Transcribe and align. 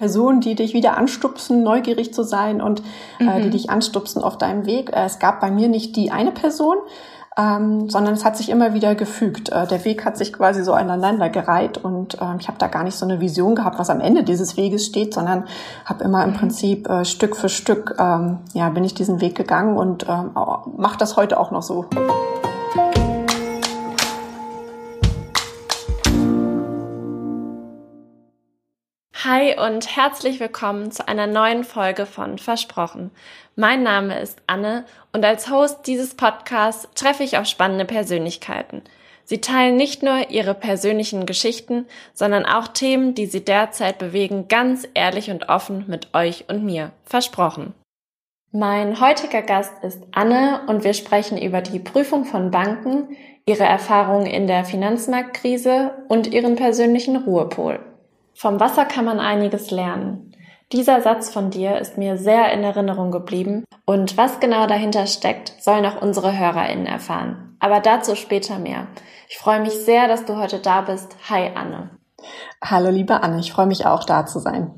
Personen, 0.00 0.40
die 0.40 0.54
dich 0.54 0.72
wieder 0.72 0.96
anstupsen, 0.96 1.62
neugierig 1.62 2.14
zu 2.14 2.22
sein 2.22 2.62
und 2.62 2.82
mhm. 3.18 3.28
äh, 3.28 3.40
die 3.42 3.48
mhm. 3.48 3.50
dich 3.50 3.70
anstupsen 3.70 4.24
auf 4.24 4.38
deinem 4.38 4.64
Weg. 4.64 4.90
Äh, 4.90 5.04
es 5.04 5.18
gab 5.18 5.40
bei 5.40 5.50
mir 5.50 5.68
nicht 5.68 5.94
die 5.94 6.10
eine 6.10 6.32
Person, 6.32 6.78
ähm, 7.36 7.90
sondern 7.90 8.14
es 8.14 8.24
hat 8.24 8.38
sich 8.38 8.48
immer 8.48 8.72
wieder 8.72 8.94
gefügt. 8.94 9.50
Äh, 9.50 9.66
der 9.66 9.84
Weg 9.84 10.06
hat 10.06 10.16
sich 10.16 10.32
quasi 10.32 10.64
so 10.64 10.72
aneinander 10.72 11.28
gereiht 11.28 11.76
und 11.76 12.14
äh, 12.14 12.36
ich 12.38 12.48
habe 12.48 12.56
da 12.58 12.68
gar 12.68 12.82
nicht 12.82 12.96
so 12.96 13.04
eine 13.04 13.20
Vision 13.20 13.54
gehabt, 13.54 13.78
was 13.78 13.90
am 13.90 14.00
Ende 14.00 14.24
dieses 14.24 14.56
Weges 14.56 14.86
steht, 14.86 15.12
sondern 15.12 15.44
habe 15.84 16.02
immer 16.02 16.24
im 16.24 16.30
mhm. 16.30 16.36
Prinzip 16.36 16.88
äh, 16.88 17.04
Stück 17.04 17.36
für 17.36 17.50
Stück 17.50 17.96
ähm, 17.98 18.38
ja 18.54 18.70
bin 18.70 18.84
ich 18.84 18.94
diesen 18.94 19.20
Weg 19.20 19.34
gegangen 19.34 19.76
und 19.76 20.06
ähm, 20.08 20.30
mache 20.78 20.96
das 20.96 21.18
heute 21.18 21.38
auch 21.38 21.50
noch 21.50 21.62
so. 21.62 21.84
Hi 29.32 29.54
und 29.64 29.96
herzlich 29.96 30.40
willkommen 30.40 30.90
zu 30.90 31.06
einer 31.06 31.28
neuen 31.28 31.62
Folge 31.62 32.04
von 32.04 32.36
Versprochen. 32.36 33.12
Mein 33.54 33.84
Name 33.84 34.18
ist 34.18 34.42
Anne 34.48 34.84
und 35.12 35.24
als 35.24 35.48
Host 35.48 35.86
dieses 35.86 36.16
Podcasts 36.16 36.88
treffe 36.96 37.22
ich 37.22 37.38
auf 37.38 37.46
spannende 37.46 37.84
Persönlichkeiten. 37.84 38.82
Sie 39.22 39.40
teilen 39.40 39.76
nicht 39.76 40.02
nur 40.02 40.30
ihre 40.30 40.54
persönlichen 40.54 41.26
Geschichten, 41.26 41.86
sondern 42.12 42.44
auch 42.44 42.66
Themen, 42.66 43.14
die 43.14 43.26
sie 43.26 43.44
derzeit 43.44 43.98
bewegen, 43.98 44.48
ganz 44.48 44.88
ehrlich 44.94 45.30
und 45.30 45.48
offen 45.48 45.84
mit 45.86 46.12
euch 46.12 46.46
und 46.48 46.64
mir. 46.64 46.90
Versprochen. 47.04 47.72
Mein 48.50 49.00
heutiger 49.00 49.42
Gast 49.42 49.74
ist 49.84 50.02
Anne 50.10 50.62
und 50.66 50.82
wir 50.82 50.92
sprechen 50.92 51.38
über 51.38 51.60
die 51.60 51.78
Prüfung 51.78 52.24
von 52.24 52.50
Banken, 52.50 53.16
ihre 53.46 53.62
Erfahrungen 53.62 54.26
in 54.26 54.48
der 54.48 54.64
Finanzmarktkrise 54.64 55.92
und 56.08 56.26
ihren 56.26 56.56
persönlichen 56.56 57.14
Ruhepol. 57.14 57.78
Vom 58.34 58.60
Wasser 58.60 58.84
kann 58.84 59.04
man 59.04 59.20
einiges 59.20 59.70
lernen. 59.70 60.34
Dieser 60.72 61.00
Satz 61.00 61.32
von 61.32 61.50
dir 61.50 61.78
ist 61.78 61.98
mir 61.98 62.16
sehr 62.16 62.52
in 62.52 62.62
Erinnerung 62.62 63.10
geblieben 63.10 63.64
und 63.86 64.16
was 64.16 64.38
genau 64.38 64.66
dahinter 64.66 65.06
steckt, 65.06 65.54
sollen 65.60 65.84
auch 65.84 66.00
unsere 66.00 66.38
HörerInnen 66.38 66.86
erfahren. 66.86 67.56
Aber 67.58 67.80
dazu 67.80 68.14
später 68.14 68.58
mehr. 68.58 68.86
Ich 69.28 69.38
freue 69.38 69.60
mich 69.60 69.72
sehr, 69.72 70.06
dass 70.06 70.24
du 70.24 70.36
heute 70.36 70.60
da 70.60 70.82
bist. 70.82 71.16
Hi 71.28 71.50
Anne. 71.54 71.90
Hallo 72.62 72.90
liebe 72.90 73.22
Anne, 73.22 73.40
ich 73.40 73.52
freue 73.52 73.66
mich 73.66 73.84
auch 73.84 74.04
da 74.04 74.26
zu 74.26 74.38
sein. 74.38 74.70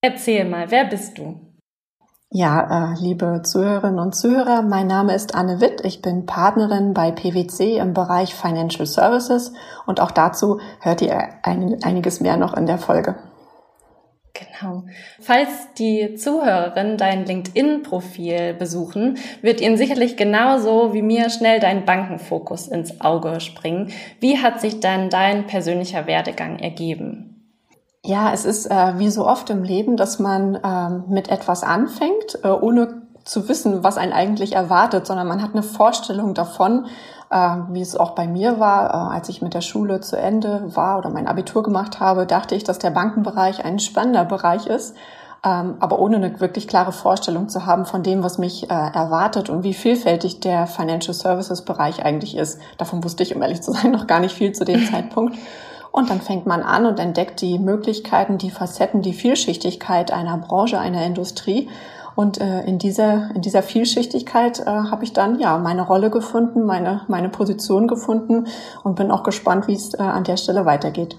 Erzähl 0.00 0.44
mal, 0.44 0.70
wer 0.70 0.84
bist 0.84 1.16
du? 1.16 1.45
Ja, 2.30 2.92
äh, 2.92 3.00
liebe 3.00 3.42
Zuhörerinnen 3.44 4.00
und 4.00 4.16
Zuhörer, 4.16 4.62
mein 4.62 4.88
Name 4.88 5.14
ist 5.14 5.36
Anne 5.36 5.60
Witt. 5.60 5.84
Ich 5.84 6.02
bin 6.02 6.26
Partnerin 6.26 6.92
bei 6.92 7.12
PwC 7.12 7.78
im 7.78 7.94
Bereich 7.94 8.34
Financial 8.34 8.84
Services 8.84 9.52
und 9.86 10.00
auch 10.00 10.10
dazu 10.10 10.58
hört 10.80 11.02
ihr 11.02 11.16
ein, 11.44 11.78
einiges 11.84 12.20
mehr 12.20 12.36
noch 12.36 12.56
in 12.56 12.66
der 12.66 12.78
Folge. 12.78 13.14
Genau. 14.34 14.82
Falls 15.20 15.72
die 15.78 16.16
Zuhörerinnen 16.16 16.98
dein 16.98 17.24
LinkedIn-Profil 17.24 18.54
besuchen, 18.54 19.18
wird 19.40 19.60
ihnen 19.60 19.76
sicherlich 19.76 20.16
genauso 20.16 20.92
wie 20.92 21.02
mir 21.02 21.30
schnell 21.30 21.60
dein 21.60 21.84
Bankenfokus 21.84 22.66
ins 22.66 23.00
Auge 23.00 23.40
springen. 23.40 23.92
Wie 24.18 24.38
hat 24.38 24.60
sich 24.60 24.80
dann 24.80 25.10
dein 25.10 25.46
persönlicher 25.46 26.08
Werdegang 26.08 26.58
ergeben? 26.58 27.35
Ja, 28.06 28.32
es 28.32 28.44
ist 28.44 28.70
äh, 28.70 28.98
wie 28.98 29.10
so 29.10 29.26
oft 29.26 29.50
im 29.50 29.64
Leben, 29.64 29.96
dass 29.96 30.20
man 30.20 30.56
ähm, 30.62 31.04
mit 31.08 31.28
etwas 31.28 31.64
anfängt, 31.64 32.38
äh, 32.44 32.48
ohne 32.48 33.02
zu 33.24 33.48
wissen, 33.48 33.82
was 33.82 33.98
einen 33.98 34.12
eigentlich 34.12 34.54
erwartet, 34.54 35.08
sondern 35.08 35.26
man 35.26 35.42
hat 35.42 35.54
eine 35.54 35.64
Vorstellung 35.64 36.32
davon, 36.32 36.86
äh, 37.30 37.56
wie 37.70 37.80
es 37.80 37.96
auch 37.96 38.12
bei 38.12 38.28
mir 38.28 38.60
war, 38.60 38.90
äh, 38.90 39.14
als 39.16 39.28
ich 39.28 39.42
mit 39.42 39.54
der 39.54 39.60
Schule 39.60 40.00
zu 40.02 40.16
Ende 40.16 40.76
war 40.76 40.98
oder 40.98 41.10
mein 41.10 41.26
Abitur 41.26 41.64
gemacht 41.64 41.98
habe, 41.98 42.26
dachte 42.26 42.54
ich, 42.54 42.62
dass 42.62 42.78
der 42.78 42.90
Bankenbereich 42.90 43.64
ein 43.64 43.80
spannender 43.80 44.24
Bereich 44.24 44.68
ist, 44.68 44.94
ähm, 45.44 45.74
aber 45.80 45.98
ohne 45.98 46.16
eine 46.16 46.38
wirklich 46.38 46.68
klare 46.68 46.92
Vorstellung 46.92 47.48
zu 47.48 47.66
haben 47.66 47.86
von 47.86 48.04
dem, 48.04 48.22
was 48.22 48.38
mich 48.38 48.70
äh, 48.70 48.72
erwartet 48.72 49.50
und 49.50 49.64
wie 49.64 49.74
vielfältig 49.74 50.38
der 50.38 50.68
Financial 50.68 51.12
Services 51.12 51.62
Bereich 51.62 52.04
eigentlich 52.04 52.36
ist. 52.36 52.60
Davon 52.78 53.02
wusste 53.02 53.24
ich, 53.24 53.34
um 53.34 53.42
ehrlich 53.42 53.62
zu 53.62 53.72
sein, 53.72 53.90
noch 53.90 54.06
gar 54.06 54.20
nicht 54.20 54.36
viel 54.36 54.52
zu 54.52 54.64
dem 54.64 54.86
Zeitpunkt. 54.92 55.36
Und 55.96 56.10
dann 56.10 56.20
fängt 56.20 56.44
man 56.44 56.62
an 56.62 56.84
und 56.84 57.00
entdeckt 57.00 57.40
die 57.40 57.58
Möglichkeiten, 57.58 58.36
die 58.36 58.50
Facetten, 58.50 59.00
die 59.00 59.14
Vielschichtigkeit 59.14 60.12
einer 60.12 60.36
Branche, 60.36 60.78
einer 60.78 61.06
Industrie. 61.06 61.70
Und 62.14 62.38
äh, 62.38 62.64
in 62.64 62.78
dieser 62.78 63.30
in 63.34 63.40
dieser 63.40 63.62
Vielschichtigkeit 63.62 64.60
äh, 64.60 64.66
habe 64.66 65.04
ich 65.04 65.14
dann 65.14 65.40
ja 65.40 65.56
meine 65.56 65.80
Rolle 65.80 66.10
gefunden, 66.10 66.66
meine 66.66 67.00
meine 67.08 67.30
Position 67.30 67.88
gefunden 67.88 68.46
und 68.84 68.96
bin 68.96 69.10
auch 69.10 69.22
gespannt, 69.22 69.68
wie 69.68 69.72
es 69.72 69.94
äh, 69.94 70.02
an 70.02 70.24
der 70.24 70.36
Stelle 70.36 70.66
weitergeht. 70.66 71.16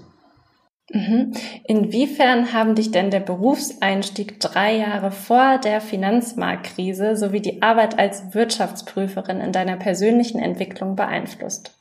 Mhm. 0.90 1.32
Inwiefern 1.64 2.52
haben 2.52 2.76
dich 2.76 2.92
denn 2.92 3.10
der 3.10 3.20
Berufseinstieg 3.20 4.38
drei 4.38 4.76
Jahre 4.76 5.10
vor 5.10 5.58
der 5.58 5.80
Finanzmarktkrise 5.80 7.16
sowie 7.16 7.40
die 7.40 7.62
Arbeit 7.62 7.98
als 7.98 8.32
Wirtschaftsprüferin 8.32 9.40
in 9.40 9.50
deiner 9.50 9.76
persönlichen 9.76 10.38
Entwicklung 10.38 10.94
beeinflusst? 10.94 11.77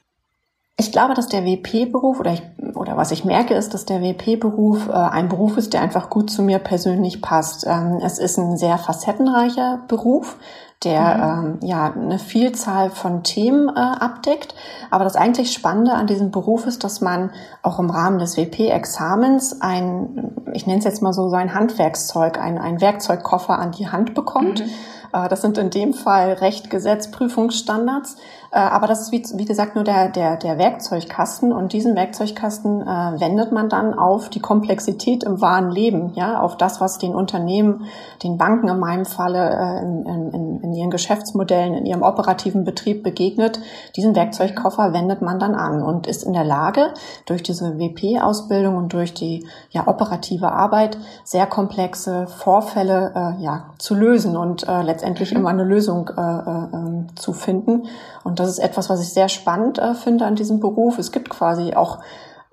Ich 0.80 0.92
glaube, 0.92 1.16
dass 1.16 1.28
der 1.28 1.44
WP-Beruf 1.44 2.20
oder 2.20 2.34
ich, 2.34 2.44
oder 2.76 2.96
was 2.98 3.10
ich 3.10 3.26
merke, 3.26 3.56
ist, 3.56 3.74
dass 3.74 3.86
der 3.86 4.00
WP-Beruf 4.00 4.90
äh, 4.90 4.92
ein 4.92 5.28
Beruf 5.28 5.58
ist, 5.58 5.74
der 5.74 5.82
einfach 5.82 6.12
gut 6.12 6.30
zu 6.30 6.44
mir 6.44 6.60
persönlich 6.60 7.20
passt. 7.24 7.66
Ähm, 7.66 8.00
es 8.04 8.20
ist 8.20 8.38
ein 8.38 8.58
sehr 8.58 8.78
facettenreicher 8.78 9.80
Beruf, 9.88 10.38
der 10.84 11.18
mhm. 11.18 11.60
ähm, 11.62 11.68
ja 11.68 11.92
eine 11.92 12.20
Vielzahl 12.20 12.92
von 12.92 13.24
Themen 13.24 13.70
äh, 13.70 13.80
abdeckt. 13.80 14.54
Aber 14.92 15.04
das 15.04 15.16
eigentlich 15.16 15.52
Spannende 15.52 15.94
an 15.94 16.06
diesem 16.06 16.30
Beruf 16.30 16.68
ist, 16.68 16.84
dass 16.84 17.02
man 17.02 17.32
auch 17.64 17.80
im 17.80 17.90
Rahmen 17.90 18.20
des 18.20 18.38
WP-Examens 18.38 19.62
ein, 19.62 20.36
ich 20.54 20.68
nenne 20.68 20.78
es 20.78 20.86
jetzt 20.86 21.02
mal 21.02 21.12
so, 21.12 21.28
so 21.30 21.36
ein 21.36 21.56
Handwerkszeug, 21.56 22.40
ein, 22.40 22.60
ein 22.60 22.82
Werkzeugkoffer 22.82 23.58
an 23.58 23.72
die 23.72 23.90
Hand 23.90 24.14
bekommt. 24.14 24.60
Mhm. 24.60 24.70
Äh, 25.12 25.28
das 25.28 25.42
sind 25.42 25.58
in 25.58 25.72
dem 25.72 25.96
Fall 25.96 26.34
Recht, 26.34 26.70
Gesetz, 26.70 27.10
Prüfungsstandards 27.10 28.18
aber 28.56 28.88
das 28.88 29.02
ist, 29.02 29.12
wie, 29.12 29.24
wie 29.38 29.46
gesagt, 29.46 29.76
nur 29.76 29.84
der, 29.84 30.10
der, 30.10 30.38
der 30.38 30.58
Werkzeugkasten 30.58 31.52
und 31.52 31.74
diesen 31.74 31.96
Werkzeugkasten 31.96 32.82
äh, 32.82 32.86
wendet 33.20 33.52
man 33.52 33.70
dann 33.70 33.94
auf 33.94 34.30
die 34.30 34.40
Komplexität 34.40 35.24
im 35.24 35.42
wahren 35.42 35.70
Leben, 35.70 36.14
ja, 36.16 36.40
auf 36.40 36.58
das, 36.58 36.80
was 36.80 36.98
den 36.98 37.14
Unternehmen, 37.14 37.86
den 38.24 38.38
Banken 38.38 38.68
in 38.70 38.80
meinem 38.80 39.06
Falle 39.06 39.50
äh, 39.50 39.84
in, 39.84 40.06
in, 40.06 40.62
in 40.62 40.74
ihren 40.74 40.92
Geschäftsmodellen, 40.92 41.74
in 41.74 41.86
ihrem 41.86 42.04
operativen 42.04 42.64
Betrieb 42.64 43.04
begegnet. 43.04 43.60
Diesen 43.96 44.16
Werkzeugkoffer 44.16 44.94
wendet 44.94 45.22
man 45.22 45.40
dann 45.40 45.56
an 45.56 45.84
und 45.84 46.08
ist 46.08 46.24
in 46.24 46.34
der 46.34 46.44
Lage, 46.44 46.94
durch 47.26 47.44
diese 47.44 47.78
WP-Ausbildung 47.80 48.76
und 48.78 48.94
durch 48.94 49.14
die 49.14 49.46
ja, 49.72 49.88
operative 49.88 50.52
Arbeit 50.52 50.98
sehr 51.24 51.46
komplexe 51.46 52.28
Vorfälle 52.28 53.12
äh, 53.16 53.44
ja, 53.44 53.72
zu 53.78 53.96
lösen 53.96 54.38
und 54.38 54.68
äh, 54.68 54.82
letztendlich 54.82 55.32
mhm. 55.32 55.38
immer 55.38 55.50
eine 55.50 55.64
Lösung 55.64 56.10
äh, 56.10 56.22
äh, 56.22 56.68
ähm, 56.74 57.08
zu 57.16 57.34
finden. 57.34 57.88
Und 58.24 58.37
und 58.38 58.46
das 58.46 58.50
ist 58.50 58.60
etwas, 58.60 58.90
was 58.90 59.02
ich 59.02 59.10
sehr 59.10 59.30
spannend 59.30 59.80
äh, 59.80 59.96
finde 59.96 60.26
an 60.26 60.36
diesem 60.36 60.60
Beruf. 60.60 61.00
Es 61.00 61.12
gibt 61.12 61.30
quasi 61.30 61.74
auch 61.74 62.00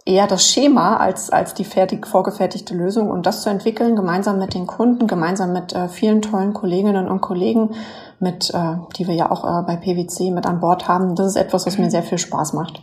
eher 0.07 0.27
das 0.27 0.49
Schema 0.49 0.97
als, 0.97 1.31
als 1.31 1.53
die 1.53 1.65
fertig 1.65 2.07
vorgefertigte 2.07 2.75
Lösung 2.75 3.11
und 3.11 3.27
das 3.27 3.43
zu 3.43 3.51
entwickeln, 3.51 3.97
gemeinsam 3.97 4.39
mit 4.39 4.55
den 4.55 4.67
Kunden, 4.67 5.07
gemeinsam 5.07 5.53
mit 5.53 5.75
äh, 5.75 5.89
vielen 5.89 6.23
tollen 6.23 6.55
Kolleginnen 6.55 7.09
und 7.09 7.21
Kollegen, 7.21 7.75
mit, 8.19 8.51
äh, 8.55 8.77
die 8.97 9.07
wir 9.07 9.15
ja 9.15 9.31
auch 9.31 9.45
äh, 9.45 9.63
bei 9.67 9.77
PwC 9.77 10.31
mit 10.31 10.47
an 10.47 10.61
Bord 10.61 10.89
haben. 10.89 11.15
Das 11.17 11.27
ist 11.27 11.37
etwas, 11.37 11.67
was 11.67 11.77
mir 11.77 11.91
sehr 11.91 12.03
viel 12.03 12.19
Spaß 12.19 12.55
macht. 12.55 12.83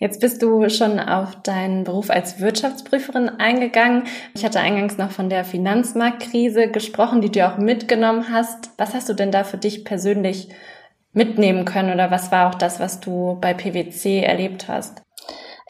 Jetzt 0.00 0.20
bist 0.20 0.40
du 0.42 0.66
schon 0.68 1.00
auf 1.00 1.34
deinen 1.42 1.84
Beruf 1.84 2.08
als 2.08 2.40
Wirtschaftsprüferin 2.40 3.40
eingegangen. 3.40 4.04
Ich 4.34 4.44
hatte 4.44 4.60
eingangs 4.60 4.96
noch 4.96 5.10
von 5.10 5.28
der 5.28 5.44
Finanzmarktkrise 5.44 6.68
gesprochen, 6.68 7.20
die 7.20 7.32
du 7.32 7.46
auch 7.46 7.58
mitgenommen 7.58 8.26
hast. 8.32 8.70
Was 8.78 8.94
hast 8.94 9.08
du 9.08 9.14
denn 9.14 9.32
da 9.32 9.44
für 9.44 9.58
dich 9.58 9.84
persönlich 9.84 10.50
mitnehmen 11.12 11.64
können 11.64 11.92
oder 11.92 12.10
was 12.10 12.30
war 12.30 12.48
auch 12.48 12.54
das, 12.54 12.80
was 12.80 13.00
du 13.00 13.38
bei 13.40 13.54
PwC 13.54 14.22
erlebt 14.22 14.68
hast? 14.68 15.02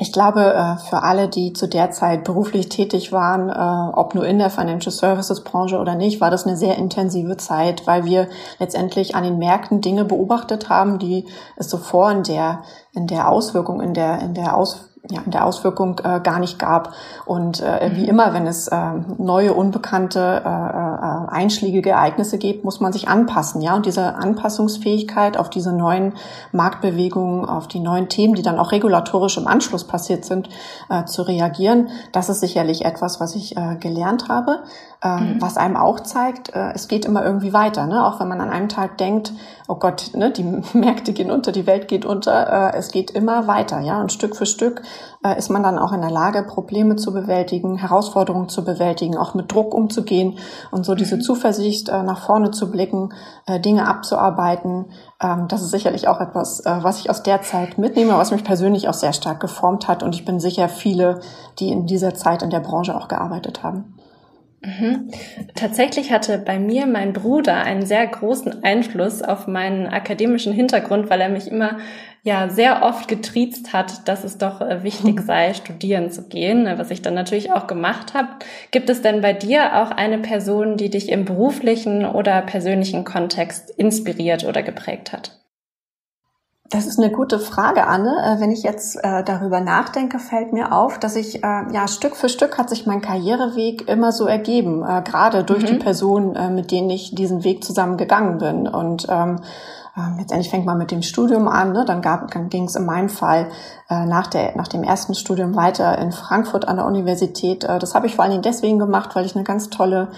Ich 0.01 0.13
glaube, 0.13 0.55
äh, 0.55 0.77
für 0.89 1.03
alle, 1.03 1.29
die 1.29 1.53
zu 1.53 1.67
der 1.67 1.91
Zeit 1.91 2.23
beruflich 2.23 2.69
tätig 2.69 3.11
waren, 3.11 3.49
äh, 3.49 3.99
ob 3.99 4.15
nur 4.15 4.25
in 4.25 4.39
der 4.39 4.49
Financial 4.49 4.93
Services 4.93 5.43
Branche 5.43 5.79
oder 5.79 5.97
nicht, 5.97 6.21
war 6.21 6.31
das 6.31 6.47
eine 6.47 6.57
sehr 6.57 6.79
intensive 6.79 7.37
Zeit, 7.37 7.85
weil 7.89 8.05
wir 8.05 8.29
letztendlich 8.61 9.17
an 9.17 9.25
den 9.25 9.39
Märkten 9.39 9.81
Dinge 9.81 10.05
beobachtet 10.05 10.69
haben, 10.69 11.01
die 11.01 11.27
es 11.57 11.69
zuvor 11.69 12.13
in 12.13 12.23
der, 12.23 12.63
in 12.95 13.09
der 13.09 13.29
Auswirkung, 13.29 13.81
in 13.81 13.93
der, 13.93 14.21
in 14.21 14.35
der 14.35 14.57
Aus, 14.57 14.88
ja, 15.11 15.23
in 15.25 15.31
der 15.31 15.47
Auswirkung 15.47 16.01
äh, 16.05 16.21
gar 16.21 16.39
nicht 16.39 16.59
gab. 16.59 16.93
Und 17.25 17.61
äh, 17.61 17.91
wie 17.95 18.03
mhm. 18.03 18.09
immer, 18.09 18.35
wenn 18.35 18.47
es 18.47 18.69
äh, 18.69 18.77
neue, 19.17 19.55
unbekannte 19.55 20.43
äh, 20.45 20.49
äh, 20.49 21.31
einschlägige 21.31 21.91
Ereignisse 21.91 22.39
gibt, 22.39 22.65
muss 22.65 22.81
man 22.81 22.93
sich 22.93 23.09
anpassen, 23.09 23.61
ja. 23.61 23.75
Und 23.75 23.87
diese 23.87 24.15
Anpassungsfähigkeit 24.15 25.37
auf 25.37 25.51
diese 25.51 25.73
neuen 25.73 26.15
Marktbewegungen, 26.53 27.45
auf 27.45 27.69
die 27.69 27.81
neuen 27.81 28.09
Themen, 28.09 28.35
die 28.35 28.43
dann 28.43 28.59
auch 28.59 28.73
regulatorisch 28.73 29.37
im 29.39 29.47
Anschluss 29.47 29.85
passiert 29.85 30.25
sind, 30.25 30.49
äh, 30.89 31.05
zu 31.05 31.23
reagieren, 31.23 31.89
das 32.13 32.29
ist 32.29 32.41
sicherlich 32.41 32.85
etwas, 32.85 33.21
was 33.21 33.35
ich 33.35 33.57
äh, 33.57 33.77
gelernt 33.77 34.29
habe. 34.29 34.63
Ähm, 35.01 35.35
mhm. 35.35 35.41
Was 35.41 35.57
einem 35.57 35.77
auch 35.77 36.01
zeigt, 36.01 36.53
äh, 36.57 36.73
es 36.75 36.89
geht 36.89 37.05
immer 37.05 37.25
irgendwie 37.25 37.53
weiter. 37.53 37.87
Ne? 37.87 38.05
Auch 38.05 38.19
wenn 38.19 38.27
man 38.27 38.41
an 38.41 38.51
einem 38.51 38.69
Tag 38.69 38.99
denkt, 38.99 39.33
oh 39.69 39.77
Gott, 39.77 40.11
ne, 40.15 40.33
die 40.33 40.43
Märkte 40.77 41.13
gehen 41.13 41.31
unter, 41.31 41.53
die 41.53 41.69
Welt 41.69 41.87
geht 41.87 42.05
unter, 42.05 42.73
äh, 42.73 42.77
es 42.77 42.91
geht 42.91 43.13
immer 43.13 43.47
weiter. 43.47 43.79
Ja? 43.79 44.01
Und 44.01 44.13
Stück 44.13 44.35
für 44.35 44.47
Stück 44.47 44.83
äh, 45.25 45.39
ist 45.39 45.51
man 45.51 45.63
dann 45.63 45.79
auch 45.79 45.93
in 45.93 46.01
der 46.01 46.11
Lage, 46.11 46.43
Probleme 46.43 46.97
zu 46.97 47.13
bewältigen, 47.13 47.77
Herausforderungen 47.77 48.49
zu 48.49 48.65
bewältigen, 48.65 49.17
auch 49.17 49.35
mit 49.35 49.53
Druck 49.53 49.75
umzugehen 49.75 50.39
und 50.71 50.85
so 50.85 50.95
diese 50.95 51.17
mhm. 51.17 51.21
Zuversicht, 51.21 51.89
äh, 51.89 52.03
nach 52.03 52.25
vorne 52.25 52.51
zu 52.51 52.71
blicken, 52.71 53.13
äh, 53.47 53.61
Dinge 53.61 53.87
abzuarbeiten. 53.87 54.87
Ähm, 55.23 55.47
das 55.49 55.63
ist 55.63 55.71
sicherlich 55.71 56.09
auch 56.09 56.21
etwas, 56.21 56.63
was 56.65 57.01
ich 57.01 57.11
aus 57.11 57.23
der 57.23 57.43
Zeit 57.43 57.79
mitnehme, 57.79 58.17
was 58.17 58.31
mich 58.31 58.45
persönlich 58.45 58.89
auch 58.89 58.95
sehr 58.95 59.13
stark 59.13 59.41
geformt 59.41 59.89
hat. 59.89 60.03
Und 60.03 60.15
ich 60.15 60.25
bin 60.25 60.41
sicher, 60.41 60.69
viele, 60.69 61.21
die 61.59 61.71
in 61.71 61.87
dieser 61.87 62.15
Zeit 62.15 62.43
in 62.43 62.51
der 62.51 62.61
Branche 62.61 62.97
auch 62.97 63.09
gearbeitet 63.09 63.63
haben. 63.63 63.99
Mhm. 64.61 65.11
Tatsächlich 65.55 66.11
hatte 66.11 66.39
bei 66.39 66.59
mir 66.59 66.87
mein 66.87 67.13
Bruder 67.13 67.55
einen 67.55 67.87
sehr 67.87 68.05
großen 68.05 68.65
Einfluss 68.65 69.23
auf 69.23 69.47
meinen 69.47 69.87
akademischen 69.87 70.53
Hintergrund, 70.53 71.11
weil 71.11 71.21
er 71.21 71.29
mich 71.29 71.49
immer 71.49 71.79
ja 72.23 72.49
sehr 72.49 72.83
oft 72.83 73.09
getriezt 73.09 73.73
hat, 73.73 74.09
dass 74.09 74.25
es 74.25 74.39
doch 74.39 74.61
äh, 74.61 74.83
wichtig 74.83 75.21
sei, 75.21 75.55
studieren 75.55 76.11
zu 76.11 76.23
gehen, 76.23 76.65
ne, 76.65 76.79
was 76.79 76.91
ich 76.91 77.03
dann 77.03 77.15
natürlich 77.15 77.53
auch 77.53 77.67
gemacht 77.67 78.15
habe. 78.15 78.29
Gibt 78.71 78.91
es 78.91 79.03
denn 79.03 79.21
bei 79.21 79.33
dir 79.33 79.83
auch 79.83 79.91
eine 79.91 80.19
Person, 80.19 80.77
die 80.77 80.91
dich 80.91 81.11
im 81.11 81.25
beruflichen 81.25 82.05
oder 82.05 82.43
persönlichen 82.43 83.05
Kontext 83.05 83.71
inspiriert 83.71 84.45
oder 84.45 84.63
geprägt 84.63 85.13
hat? 85.13 85.35
Das 86.71 86.87
ist 86.87 86.99
eine 86.99 87.11
gute 87.11 87.39
Frage, 87.39 87.87
Anne. 87.87 88.15
Äh, 88.23 88.41
wenn 88.41 88.51
ich 88.51 88.63
jetzt 88.63 88.97
äh, 89.03 89.25
darüber 89.25 89.61
nachdenke, 89.61 90.19
fällt 90.19 90.53
mir 90.53 90.73
auf, 90.73 90.99
dass 90.99 91.17
ich, 91.17 91.41
ja, 91.41 91.89
Stück 91.89 92.15
für 92.15 92.29
Stück 92.29 92.59
hat 92.59 92.69
sich 92.69 92.85
mein 92.85 93.01
Karriereweg 93.01 93.89
immer 93.89 94.13
so 94.13 94.27
ergeben, 94.27 94.83
gerade 95.05 95.45
durch 95.45 95.63
mhm. 95.63 95.67
die 95.67 95.75
Personen, 95.77 96.55
mit 96.55 96.71
denen 96.71 96.91
ich 96.91 97.15
diesen 97.15 97.43
Weg 97.43 97.65
zusammen 97.65 97.97
gegangen 97.97 98.37
bin. 98.39 98.69
Und 98.69 99.07
ähm, 99.09 99.41
letztendlich 100.19 100.51
fängt 100.51 100.67
man 100.67 100.79
mit 100.79 100.91
dem 100.91 101.03
Studium 101.03 101.49
an, 101.49 101.73
ne? 101.73 101.85
dann, 101.87 102.03
gab, 102.03 102.31
dann 102.31 102.49
ging 102.49 102.65
es 102.65 102.77
in 102.77 102.87
meinem 102.87 103.09
Fall 103.09 103.49
äh, 103.89 104.07
nach, 104.07 104.27
der, 104.27 104.57
nach 104.57 104.69
dem 104.69 104.83
ersten 104.83 105.15
Studium 105.15 105.57
weiter 105.57 105.99
in 105.99 106.13
Frankfurt 106.13 106.69
an 106.69 106.77
der 106.77 106.87
Universität. 106.87 107.65
Äh, 107.65 107.79
das 107.79 107.95
habe 107.95 108.07
ich 108.07 108.15
vor 108.15 108.25
allen 108.25 108.33
Dingen 108.33 108.43
deswegen 108.43 108.79
gemacht, 108.79 109.17
weil 109.17 109.25
ich 109.25 109.35
eine 109.35 109.45
ganz 109.45 109.71
tolle 109.71 110.09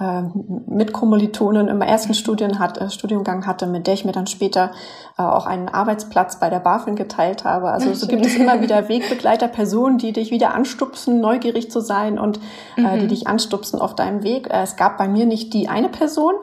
äh, 0.00 0.22
Mitkommilitonin 0.66 1.68
im 1.68 1.82
ersten 1.82 2.14
Studien 2.14 2.58
hat, 2.58 2.78
äh, 2.78 2.90
Studiengang 2.90 3.46
hatte, 3.46 3.66
mit 3.66 3.86
der 3.86 3.94
ich 3.94 4.04
mir 4.04 4.12
dann 4.12 4.26
später 4.26 4.70
äh, 5.18 5.22
auch 5.22 5.46
einen 5.46 5.68
Arbeitsplatz 5.68 6.38
bei 6.38 6.50
der 6.50 6.60
BaFin 6.60 6.96
geteilt 6.96 7.44
habe. 7.44 7.70
Also 7.70 7.92
so 7.94 8.06
gibt 8.06 8.24
es 8.24 8.36
immer 8.36 8.60
wieder 8.60 8.88
Wegbegleiter, 8.88 9.48
Personen, 9.48 9.98
die 9.98 10.12
dich 10.12 10.30
wieder 10.30 10.54
anstupsen, 10.54 11.20
neugierig 11.20 11.70
zu 11.70 11.80
sein 11.80 12.18
und 12.18 12.38
äh, 12.76 12.82
mhm. 12.82 13.00
die 13.00 13.06
dich 13.08 13.26
anstupsen 13.26 13.80
auf 13.80 13.94
deinem 13.94 14.22
Weg. 14.22 14.48
Äh, 14.48 14.62
es 14.62 14.76
gab 14.76 14.98
bei 14.98 15.08
mir 15.08 15.26
nicht 15.26 15.52
die 15.52 15.68
eine 15.68 15.88
Person, 15.88 16.34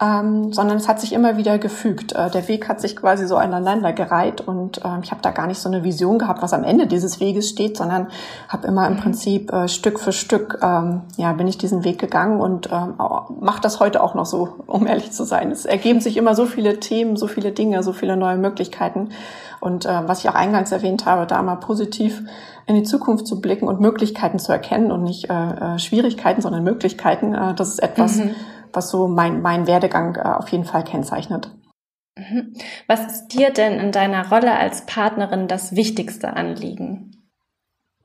ähm, 0.00 0.52
sondern 0.52 0.76
es 0.76 0.88
hat 0.88 1.00
sich 1.00 1.12
immer 1.12 1.36
wieder 1.36 1.58
gefügt. 1.58 2.14
Äh, 2.14 2.28
der 2.28 2.48
Weg 2.48 2.68
hat 2.68 2.80
sich 2.80 2.96
quasi 2.96 3.28
so 3.28 3.36
aneinander 3.36 3.92
gereiht 3.92 4.40
und 4.40 4.78
äh, 4.78 4.98
ich 5.02 5.12
habe 5.12 5.22
da 5.22 5.30
gar 5.30 5.46
nicht 5.46 5.60
so 5.60 5.68
eine 5.68 5.84
Vision 5.84 6.18
gehabt, 6.18 6.42
was 6.42 6.52
am 6.52 6.64
Ende 6.64 6.88
dieses 6.88 7.20
Weges 7.20 7.48
steht, 7.48 7.76
sondern 7.76 8.08
habe 8.48 8.66
immer 8.66 8.88
im 8.88 8.94
mhm. 8.94 9.00
Prinzip 9.00 9.52
äh, 9.52 9.68
Stück 9.68 10.00
für 10.00 10.12
Stück, 10.12 10.58
ähm, 10.62 11.02
ja, 11.16 11.32
bin 11.34 11.46
ich 11.46 11.58
diesen 11.58 11.84
Weg 11.84 12.00
gegangen 12.00 12.40
und 12.40 12.68
ähm, 12.72 12.94
mache 13.40 13.60
das 13.60 13.78
heute 13.78 14.02
auch 14.02 14.14
noch 14.16 14.26
so, 14.26 14.64
um 14.66 14.84
ehrlich 14.88 15.12
zu 15.12 15.22
sein. 15.22 15.52
Es 15.52 15.64
ergeben 15.64 16.00
sich 16.00 16.16
immer 16.16 16.34
so 16.34 16.46
viele 16.46 16.80
Themen, 16.80 17.16
so 17.16 17.28
viele 17.28 17.52
Dinge, 17.52 17.84
so 17.84 17.92
viele 17.92 18.16
neue 18.16 18.36
Möglichkeiten 18.36 19.10
und 19.60 19.86
äh, 19.86 20.08
was 20.08 20.18
ich 20.18 20.28
auch 20.28 20.34
eingangs 20.34 20.72
erwähnt 20.72 21.06
habe, 21.06 21.24
da 21.26 21.40
mal 21.40 21.56
positiv 21.56 22.20
in 22.66 22.74
die 22.74 22.82
Zukunft 22.82 23.28
zu 23.28 23.40
blicken 23.40 23.68
und 23.68 23.80
Möglichkeiten 23.80 24.40
zu 24.40 24.50
erkennen 24.50 24.90
und 24.90 25.04
nicht 25.04 25.30
äh, 25.30 25.74
äh 25.74 25.78
Schwierigkeiten, 25.78 26.42
sondern 26.42 26.64
Möglichkeiten. 26.64 27.32
Äh, 27.32 27.54
das 27.54 27.68
ist 27.68 27.82
etwas, 27.82 28.16
mhm 28.16 28.34
was 28.74 28.90
so 28.90 29.08
mein, 29.08 29.42
mein 29.42 29.66
Werdegang 29.66 30.16
äh, 30.16 30.20
auf 30.20 30.48
jeden 30.48 30.64
Fall 30.64 30.84
kennzeichnet. 30.84 31.50
Mhm. 32.16 32.54
Was 32.86 33.06
ist 33.06 33.28
dir 33.28 33.50
denn 33.50 33.80
in 33.80 33.92
deiner 33.92 34.28
Rolle 34.28 34.56
als 34.56 34.86
Partnerin 34.86 35.48
das 35.48 35.74
wichtigste 35.74 36.36
Anliegen? 36.36 37.10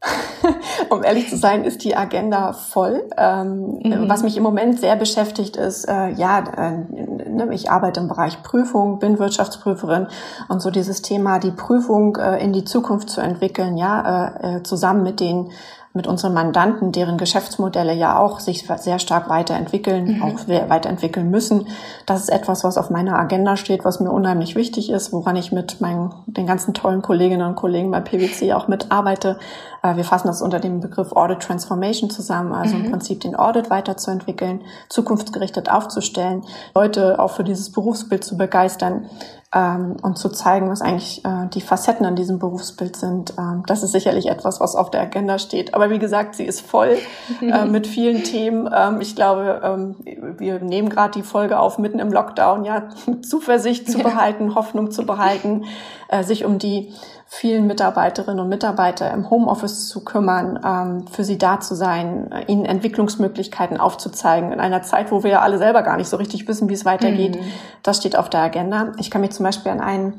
um 0.90 1.04
ehrlich 1.04 1.30
zu 1.30 1.38
sein, 1.38 1.64
ist 1.64 1.84
die 1.84 1.96
Agenda 1.96 2.54
voll. 2.54 3.08
Ähm, 3.18 3.80
mhm. 3.84 4.10
Was 4.10 4.24
mich 4.24 4.38
im 4.38 4.44
Moment 4.44 4.80
sehr 4.80 4.96
beschäftigt 4.96 5.58
ist, 5.58 5.86
äh, 5.86 6.10
ja, 6.12 6.40
äh, 6.40 7.30
ne, 7.30 7.50
ich 7.52 7.70
arbeite 7.70 8.00
im 8.00 8.08
Bereich 8.08 8.42
Prüfung, 8.44 9.00
bin 9.00 9.20
Wirtschaftsprüferin 9.20 10.08
und 10.48 10.62
so 10.62 10.72
dieses 10.72 11.02
Thema, 11.02 11.40
die 11.40 11.52
Prüfung 11.52 12.16
äh, 12.16 12.42
in 12.44 12.54
die 12.54 12.64
Zukunft 12.64 13.10
zu 13.10 13.22
entwickeln, 13.22 13.78
ja, 13.78 14.38
äh, 14.42 14.58
äh, 14.58 14.64
zusammen 14.64 15.04
mit 15.04 15.20
den 15.20 15.52
mit 15.94 16.06
unseren 16.06 16.34
Mandanten, 16.34 16.92
deren 16.92 17.18
Geschäftsmodelle 17.18 17.94
ja 17.94 18.20
auch 18.20 18.40
sich 18.40 18.68
sehr 18.78 19.00
stark 19.00 19.28
weiterentwickeln, 19.28 20.18
mhm. 20.18 20.24
auch 20.24 20.48
weiterentwickeln 20.48 21.32
müssen. 21.32 21.68
Das 22.06 22.22
ist 22.22 22.30
etwas, 22.30 22.64
was 22.64 22.78
auf 22.78 22.92
meiner 22.92 23.18
Agenda 23.18 23.58
steht, 23.58 23.86
was 23.86 24.00
mir 24.00 24.12
unheimlich 24.12 24.56
wichtig 24.56 24.92
ist, 24.92 25.12
woran 25.12 25.36
ich 25.36 25.52
mit 25.52 25.82
meinen, 25.82 26.14
den 26.28 26.46
ganzen 26.46 26.76
tollen 26.76 27.02
Kolleginnen 27.02 27.48
und 27.48 27.56
Kollegen 27.56 27.90
bei 27.90 28.02
PwC 28.02 28.54
auch 28.54 28.68
mitarbeite. 28.68 29.40
Äh, 29.82 29.96
wir 29.96 30.04
fassen 30.04 30.28
das 30.28 30.44
unter 30.44 30.60
dem 30.60 30.80
Begriff 30.80 31.12
Audit 31.14 31.40
Transformation 31.40 32.12
zusammen, 32.12 32.54
also 32.54 32.76
mhm. 32.76 32.86
im 32.86 32.92
Prinzip 32.92 33.22
den 33.22 33.36
Audit 33.36 33.72
weiterzuentwickeln, 33.72 34.62
zukunftsgerichtet 34.90 35.72
aufzustellen, 35.72 36.44
Leute 36.76 37.20
auch 37.20 37.32
für 37.32 37.44
dieses 37.44 37.72
Berufsbild 37.72 38.24
zu 38.24 38.38
begeistern 38.38 39.10
ähm, 39.54 39.98
und 40.04 40.18
zu 40.18 40.30
zeigen, 40.30 40.70
was 40.70 40.82
eigentlich 40.82 41.26
äh, 41.26 41.48
die 41.52 41.62
Facetten 41.62 42.06
an 42.06 42.16
diesem 42.16 42.38
Berufsbild 42.38 42.96
sind. 42.96 43.34
Ähm, 43.38 43.64
das 43.66 43.82
ist 43.82 43.92
sicherlich 43.92 44.28
etwas, 44.28 44.60
was 44.60 44.76
auf 44.76 44.92
der 44.92 45.02
Agenda 45.02 45.40
steht. 45.40 45.74
Aber 45.74 45.90
wie 45.90 45.98
gesagt, 45.98 46.36
sie 46.36 46.46
ist 46.46 46.62
voll 46.62 46.98
äh, 47.42 47.66
mit 47.68 47.88
vielen 47.88 48.24
Themen. 48.24 48.70
Ähm, 48.72 49.02
ich 49.02 49.16
glaube, 49.16 49.62
ähm, 49.64 49.96
wir 50.38 50.60
nehmen 50.60 50.90
gerade 50.90 51.14
die 51.14 51.24
Folge 51.24 51.60
auf 51.60 51.80
mitten 51.80 51.98
im 51.98 52.12
Lockdown, 52.12 52.64
ja, 52.64 52.90
Zuversicht 53.22 53.90
zu 53.92 54.00
behalten, 54.00 54.54
Hoffnung 54.54 54.92
zu 54.92 55.06
behalten, 55.06 55.66
äh, 56.10 56.24
sich 56.24 56.46
um 56.46 56.60
die 56.60 56.94
vielen 57.32 57.68
Mitarbeiterinnen 57.68 58.40
und 58.40 58.50
Mitarbeiter 58.50 59.14
im 59.14 59.30
Homeoffice 59.30 59.88
zu 59.88 60.04
kümmern, 60.04 60.60
ähm, 60.66 61.08
für 61.08 61.24
sie 61.24 61.38
da 61.38 61.60
zu 61.60 61.76
sein, 61.76 62.32
äh, 62.32 62.52
ihnen 62.52 62.66
Entwicklungsmöglichkeiten 62.66 63.80
aufzuzeigen 63.80 64.52
in 64.52 64.60
einer 64.60 64.82
Zeit, 64.82 65.12
wo 65.12 65.22
wir 65.22 65.30
ja 65.30 65.42
alle 65.42 65.60
selber 65.60 65.84
gar 65.84 65.98
nicht 65.98 66.10
so 66.10 66.18
richtig 66.18 66.48
wissen, 66.48 66.70
wie 66.70 66.74
es 66.74 66.86
weitergeht. 66.86 67.36
Mhm. 67.36 67.52
Das 67.84 67.98
steht 67.98 68.16
auf 68.18 68.32
der 68.32 68.42
Agenda. 68.42 68.94
Ich 68.98 69.12
kann 69.12 69.22
mich 69.22 69.30
zum 69.40 69.46
Beispiel 69.46 69.72
an 69.72 69.80
ein 69.80 70.16